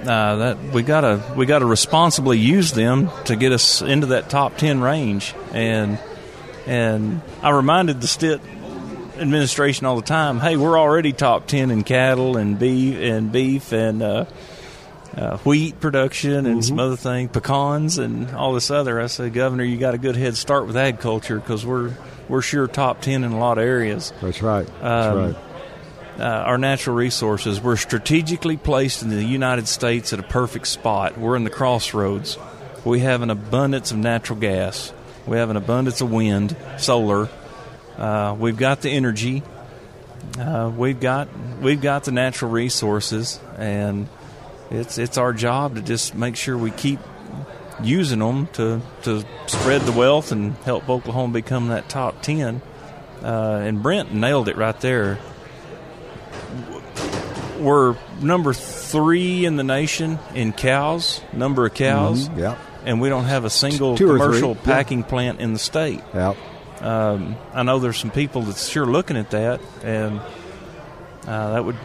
uh, 0.00 0.36
that 0.36 0.58
we 0.72 0.82
gotta 0.82 1.22
we 1.36 1.44
gotta 1.44 1.66
responsibly 1.66 2.38
use 2.38 2.72
them 2.72 3.10
to 3.26 3.36
get 3.36 3.52
us 3.52 3.82
into 3.82 4.06
that 4.06 4.30
top 4.30 4.56
ten 4.56 4.80
range, 4.80 5.34
and 5.52 5.98
and 6.66 7.20
I 7.42 7.50
reminded 7.50 8.00
the 8.00 8.08
Stitt 8.08 8.40
administration 9.18 9.84
all 9.84 9.96
the 9.96 10.06
time, 10.06 10.40
hey, 10.40 10.56
we're 10.56 10.78
already 10.78 11.12
top 11.12 11.46
ten 11.46 11.70
in 11.70 11.84
cattle 11.84 12.38
and 12.38 12.58
beef 12.58 12.96
and 12.96 13.30
beef 13.30 13.72
and 13.72 14.02
uh, 15.16 15.36
wheat 15.38 15.78
production 15.80 16.46
and 16.46 16.46
mm-hmm. 16.46 16.60
some 16.60 16.80
other 16.80 16.96
things, 16.96 17.30
pecans 17.32 17.98
and 17.98 18.30
all 18.32 18.52
this 18.54 18.70
other. 18.70 19.00
I 19.00 19.06
said, 19.06 19.32
Governor, 19.32 19.64
you 19.64 19.76
got 19.76 19.94
a 19.94 19.98
good 19.98 20.16
head 20.16 20.36
start 20.36 20.66
with 20.66 20.76
agriculture 20.76 21.38
because 21.38 21.66
we're 21.66 21.94
we're 22.28 22.42
sure 22.42 22.66
top 22.66 23.02
ten 23.02 23.24
in 23.24 23.32
a 23.32 23.38
lot 23.38 23.58
of 23.58 23.64
areas. 23.64 24.12
That's 24.22 24.42
right. 24.42 24.66
That's 24.66 25.06
um, 25.06 25.18
right. 25.18 25.36
Uh, 26.18 26.24
our 26.24 26.58
natural 26.58 26.94
resources. 26.94 27.60
We're 27.60 27.76
strategically 27.76 28.56
placed 28.56 29.02
in 29.02 29.08
the 29.08 29.24
United 29.24 29.66
States 29.66 30.12
at 30.12 30.18
a 30.18 30.22
perfect 30.22 30.66
spot. 30.66 31.18
We're 31.18 31.36
in 31.36 31.44
the 31.44 31.50
crossroads. 31.50 32.38
We 32.84 33.00
have 33.00 33.22
an 33.22 33.30
abundance 33.30 33.92
of 33.92 33.98
natural 33.98 34.38
gas. 34.38 34.92
We 35.26 35.36
have 35.38 35.50
an 35.50 35.56
abundance 35.56 36.00
of 36.00 36.10
wind, 36.10 36.56
solar. 36.78 37.28
Uh, 37.96 38.36
we've 38.38 38.56
got 38.56 38.82
the 38.82 38.90
energy. 38.90 39.42
Uh, 40.38 40.70
we've 40.74 41.00
got 41.00 41.28
we've 41.60 41.80
got 41.80 42.04
the 42.04 42.12
natural 42.12 42.50
resources, 42.50 43.38
and 43.56 44.08
it's 44.70 44.98
it's 44.98 45.18
our 45.18 45.32
job 45.32 45.74
to 45.76 45.82
just 45.82 46.14
make 46.14 46.36
sure 46.36 46.56
we 46.56 46.70
keep 46.70 47.00
using 47.82 48.20
them 48.20 48.46
to 48.54 48.80
to 49.02 49.24
spread 49.46 49.82
the 49.82 49.92
wealth 49.92 50.32
and 50.32 50.54
help 50.58 50.88
Oklahoma 50.88 51.32
become 51.32 51.68
that 51.68 51.88
top 51.88 52.22
ten. 52.22 52.62
Uh, 53.22 53.60
and 53.62 53.82
Brent 53.82 54.12
nailed 54.12 54.48
it 54.48 54.56
right 54.56 54.78
there. 54.80 55.18
we're 57.58 57.96
number 58.20 58.52
three 58.52 59.44
in 59.44 59.56
the 59.56 59.64
nation 59.64 60.18
in 60.34 60.52
cows, 60.52 61.20
number 61.32 61.64
of 61.66 61.74
cows. 61.74 62.28
Mm-hmm. 62.28 62.40
Yep. 62.40 62.58
And 62.84 63.00
we 63.00 63.08
don't 63.08 63.24
have 63.24 63.44
a 63.44 63.50
single 63.50 63.96
Two 63.96 64.10
or 64.10 64.18
three, 64.18 64.26
commercial 64.26 64.56
yeah. 64.56 64.62
packing 64.62 65.04
plant 65.04 65.40
in 65.40 65.52
the 65.52 65.58
state. 65.58 66.00
Yep. 66.14 66.36
Um, 66.80 67.36
I 67.54 67.62
know 67.62 67.78
there's 67.78 67.96
some 67.98 68.10
people 68.10 68.42
that's 68.42 68.68
sure 68.68 68.86
looking 68.86 69.16
at 69.16 69.30
that, 69.30 69.60
and 69.84 70.20
uh, 71.28 71.52
that 71.52 71.64
would 71.64 71.76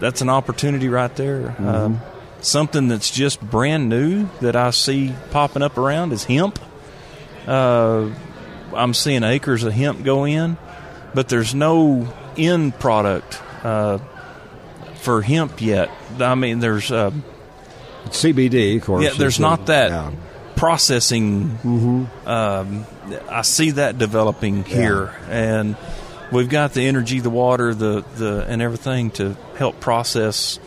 that's 0.00 0.20
an 0.22 0.28
opportunity 0.28 0.88
right 0.88 1.14
there. 1.14 1.42
Mm-hmm. 1.42 1.68
Um, 1.68 2.00
something 2.40 2.88
that's 2.88 3.10
just 3.10 3.40
brand 3.40 3.88
new 3.88 4.28
that 4.40 4.56
I 4.56 4.70
see 4.70 5.14
popping 5.30 5.62
up 5.62 5.78
around 5.78 6.12
is 6.12 6.24
hemp. 6.24 6.58
Uh, 7.46 8.10
I'm 8.74 8.94
seeing 8.94 9.22
acres 9.22 9.62
of 9.62 9.72
hemp 9.72 10.02
go 10.02 10.24
in, 10.24 10.56
but 11.14 11.28
there's 11.28 11.54
no 11.54 12.12
end 12.36 12.78
product 12.78 13.40
uh, 13.62 13.98
for 14.96 15.22
hemp 15.22 15.60
yet. 15.60 15.90
I 16.18 16.34
mean, 16.34 16.60
there's 16.60 16.90
uh, 16.90 17.10
CBD, 18.06 18.76
of 18.76 18.84
course. 18.84 19.04
yeah, 19.04 19.10
there's 19.16 19.40
not 19.40 19.66
that 19.66 19.90
yeah. 19.90 20.12
processing. 20.56 21.50
Mm-hmm. 21.62 22.28
Um, 22.28 22.86
I 23.28 23.42
see 23.42 23.72
that 23.72 23.98
developing 23.98 24.64
here, 24.64 25.14
and 25.28 25.76
we've 26.32 26.48
got 26.48 26.74
the 26.74 26.86
energy, 26.86 27.20
the 27.20 27.30
water, 27.30 27.74
the 27.74 28.04
the 28.16 28.44
and 28.48 28.60
everything 28.62 29.10
to 29.12 29.36
help 29.56 29.80
process 29.80 30.58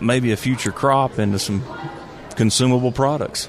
maybe 0.00 0.32
a 0.32 0.36
future 0.36 0.70
crop 0.72 1.18
into 1.18 1.38
some 1.38 1.62
consumable 2.36 2.92
products. 2.92 3.48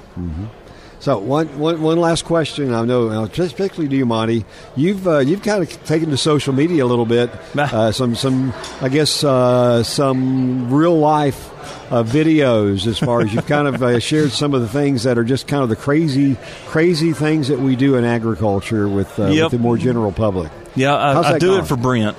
So 1.02 1.17
one, 1.17 1.58
one, 1.60 1.82
one 1.82 1.98
last 1.98 2.26
question. 2.26 2.74
I 2.74 2.84
know, 2.84 3.08
uh, 3.08 3.26
especially 3.38 3.88
to 3.88 3.95
you, 3.95 4.06
Monty. 4.06 4.43
You've 4.76 5.08
uh, 5.08 5.19
you've 5.19 5.41
kind 5.43 5.63
of 5.63 5.86
taken 5.86 6.10
to 6.10 6.17
social 6.17 6.52
media 6.54 6.84
a 6.84 6.88
little 6.88 7.06
bit. 7.06 7.30
Uh, 7.56 7.91
some 7.91 8.15
some 8.15 8.54
I 8.82 8.89
guess 8.89 9.24
uh, 9.24 9.84
some 9.84 10.74
real 10.74 10.98
life 10.98 11.50
uh, 11.91 12.04
videos 12.04 12.86
as 12.88 12.98
far 13.00 13.22
as 13.22 13.34
you've 13.34 13.45
kind 13.48 13.67
of 13.67 13.82
uh, 13.84 14.00
shared 14.00 14.32
some 14.32 14.54
of 14.54 14.62
the 14.62 14.67
things 14.67 15.04
that 15.04 15.17
are 15.17 15.24
just 15.24 15.48
kind 15.48 15.62
of 15.63 15.69
the 15.69 15.76
crazy 15.78 16.36
crazy 16.67 17.13
things 17.13 17.48
that 17.50 17.60
we 17.60 17.76
do 17.78 17.95
in 17.95 18.04
agriculture 18.04 18.89
with, 18.89 19.17
uh, 19.19 19.28
Yep. 19.28 19.43
with 19.43 19.52
the 19.54 19.60
more 19.60 19.78
general 19.78 20.12
public. 20.12 20.52
Yeah, 20.75 20.95
I, 20.95 21.34
I 21.34 21.39
do 21.39 21.47
going? 21.47 21.63
it 21.63 21.67
for 21.67 21.75
Brent. 21.75 22.17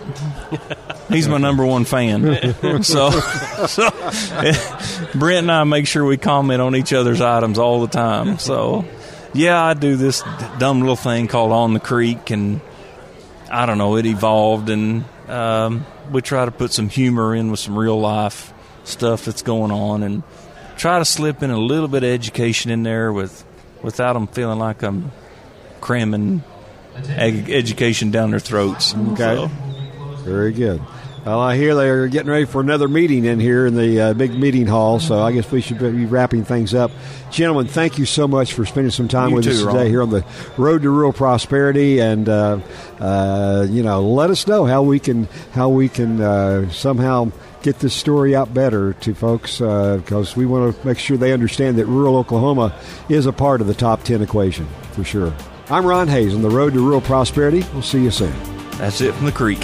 He's 1.08 1.28
my 1.28 1.38
number 1.38 1.64
one 1.64 1.84
fan. 1.84 2.82
so, 2.82 3.10
so 3.10 3.90
Brent 5.14 5.44
and 5.44 5.52
I 5.52 5.64
make 5.64 5.86
sure 5.86 6.04
we 6.04 6.16
comment 6.16 6.60
on 6.60 6.76
each 6.76 6.92
other's 6.92 7.20
items 7.20 7.58
all 7.58 7.80
the 7.80 7.88
time. 7.88 8.38
So, 8.38 8.84
yeah, 9.32 9.62
I 9.62 9.74
do 9.74 9.96
this 9.96 10.22
dumb 10.58 10.80
little 10.80 10.96
thing 10.96 11.28
called 11.28 11.52
On 11.52 11.74
the 11.74 11.80
Creek, 11.80 12.30
and 12.30 12.60
I 13.50 13.66
don't 13.66 13.78
know, 13.78 13.96
it 13.96 14.06
evolved, 14.06 14.68
and 14.68 15.04
um, 15.28 15.86
we 16.10 16.22
try 16.22 16.44
to 16.44 16.50
put 16.50 16.72
some 16.72 16.88
humor 16.88 17.34
in 17.34 17.50
with 17.50 17.60
some 17.60 17.78
real 17.78 17.98
life 17.98 18.52
stuff 18.84 19.24
that's 19.24 19.42
going 19.42 19.70
on, 19.70 20.02
and 20.02 20.22
try 20.76 20.98
to 20.98 21.04
slip 21.04 21.42
in 21.42 21.50
a 21.50 21.58
little 21.58 21.88
bit 21.88 22.02
of 22.02 22.10
education 22.10 22.70
in 22.70 22.82
there 22.82 23.12
with 23.12 23.44
without 23.82 24.12
them 24.12 24.26
feeling 24.26 24.58
like 24.58 24.82
I'm 24.82 25.10
cramming 25.80 26.42
eg- 27.08 27.50
education 27.50 28.10
down 28.10 28.30
their 28.30 28.40
throats. 28.40 28.94
Okay. 28.94 29.36
So, 29.36 29.46
Very 30.24 30.52
good. 30.52 30.80
Well, 31.24 31.38
I 31.38 31.54
hear 31.54 31.74
they're 31.74 32.08
getting 32.08 32.30
ready 32.30 32.46
for 32.46 32.62
another 32.62 32.88
meeting 32.88 33.26
in 33.26 33.40
here 33.40 33.66
in 33.66 33.74
the 33.74 34.00
uh, 34.00 34.14
big 34.14 34.32
meeting 34.32 34.66
hall, 34.66 35.00
so 35.00 35.20
I 35.20 35.32
guess 35.32 35.50
we 35.52 35.60
should 35.60 35.78
be 35.78 36.06
wrapping 36.06 36.44
things 36.46 36.72
up. 36.72 36.90
Gentlemen, 37.30 37.66
thank 37.66 37.98
you 37.98 38.06
so 38.06 38.26
much 38.26 38.54
for 38.54 38.64
spending 38.64 38.90
some 38.90 39.06
time 39.06 39.28
You 39.28 39.34
with 39.36 39.44
too, 39.44 39.50
us 39.50 39.58
today 39.58 39.72
Ron. 39.72 39.86
here 39.86 40.02
on 40.02 40.08
the 40.10 40.24
road 40.56 40.80
to 40.80 40.88
rural 40.88 41.12
prosperity, 41.12 42.00
and 42.00 42.26
uh, 42.26 42.60
uh, 42.98 43.66
you 43.68 43.82
know, 43.82 44.02
let 44.02 44.30
us 44.30 44.46
know 44.46 44.64
how 44.64 44.82
we 44.82 44.98
can 44.98 45.28
how 45.52 45.68
we 45.68 45.90
can 45.90 46.22
uh, 46.22 46.70
somehow 46.70 47.30
get 47.62 47.78
this 47.80 47.92
story 47.92 48.34
out 48.34 48.54
better 48.54 48.94
to 48.94 49.12
folks 49.12 49.58
because 49.58 50.34
we 50.34 50.46
want 50.46 50.74
to 50.74 50.86
make 50.86 50.98
sure 50.98 51.18
they 51.18 51.34
understand 51.34 51.76
that 51.76 51.84
rural 51.84 52.16
Oklahoma 52.16 52.74
is 53.10 53.26
a 53.26 53.32
part 53.32 53.60
of 53.60 53.66
the 53.66 53.74
top 53.74 54.04
ten 54.04 54.22
equation 54.22 54.66
for 54.92 55.04
sure. 55.04 55.34
I'm 55.70 55.87
Ron 55.87 56.09
Hays 56.09 56.35
on 56.35 56.42
the 56.42 56.50
road 56.50 56.72
to 56.72 56.80
rural 56.80 57.00
prosperity. 57.00 57.64
We'll 57.72 57.83
see 57.83 58.02
you 58.02 58.11
soon. 58.11 58.35
that's 58.72 59.00
it 59.00 59.14
from 59.14 59.26
the 59.26 59.33
creek. 59.33 59.61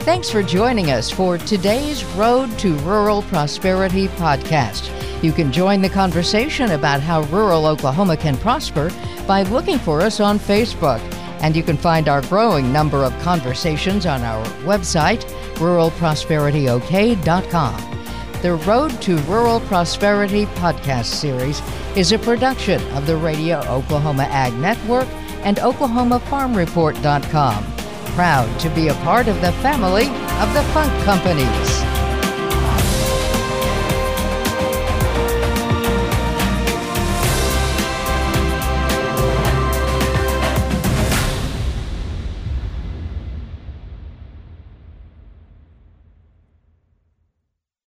Thanks 0.00 0.28
for 0.30 0.42
joining 0.42 0.90
us 0.90 1.10
for 1.10 1.38
today's 1.38 2.04
Road 2.14 2.50
to 2.58 2.74
Rural 2.80 3.22
Prosperity 3.22 4.08
podcast. 4.08 4.92
You 5.22 5.32
can 5.32 5.50
join 5.50 5.80
the 5.80 5.88
conversation 5.88 6.72
about 6.72 7.00
how 7.00 7.22
rural 7.22 7.64
Oklahoma 7.64 8.18
can 8.18 8.36
prosper 8.36 8.90
by 9.26 9.44
looking 9.44 9.78
for 9.78 10.02
us 10.02 10.20
on 10.20 10.38
Facebook. 10.38 11.00
And 11.40 11.56
you 11.56 11.62
can 11.62 11.78
find 11.78 12.06
our 12.08 12.20
growing 12.22 12.70
number 12.70 13.02
of 13.02 13.18
conversations 13.20 14.04
on 14.04 14.20
our 14.22 14.44
website, 14.64 15.24
ruralprosperityok.com. 15.54 17.95
The 18.42 18.54
Road 18.54 19.00
to 19.02 19.16
Rural 19.22 19.60
Prosperity 19.60 20.46
podcast 20.46 21.06
series 21.06 21.60
is 21.96 22.12
a 22.12 22.18
production 22.18 22.82
of 22.92 23.06
the 23.06 23.16
Radio 23.16 23.58
Oklahoma 23.60 24.24
Ag 24.24 24.52
Network 24.54 25.08
and 25.42 25.56
OklahomaFarmReport.com 25.56 27.76
proud 28.16 28.60
to 28.60 28.70
be 28.70 28.88
a 28.88 28.94
part 28.94 29.28
of 29.28 29.38
the 29.42 29.52
family 29.52 30.06
of 30.40 30.54
the 30.54 30.62
Funk 30.72 30.90
Companies. 31.04 31.95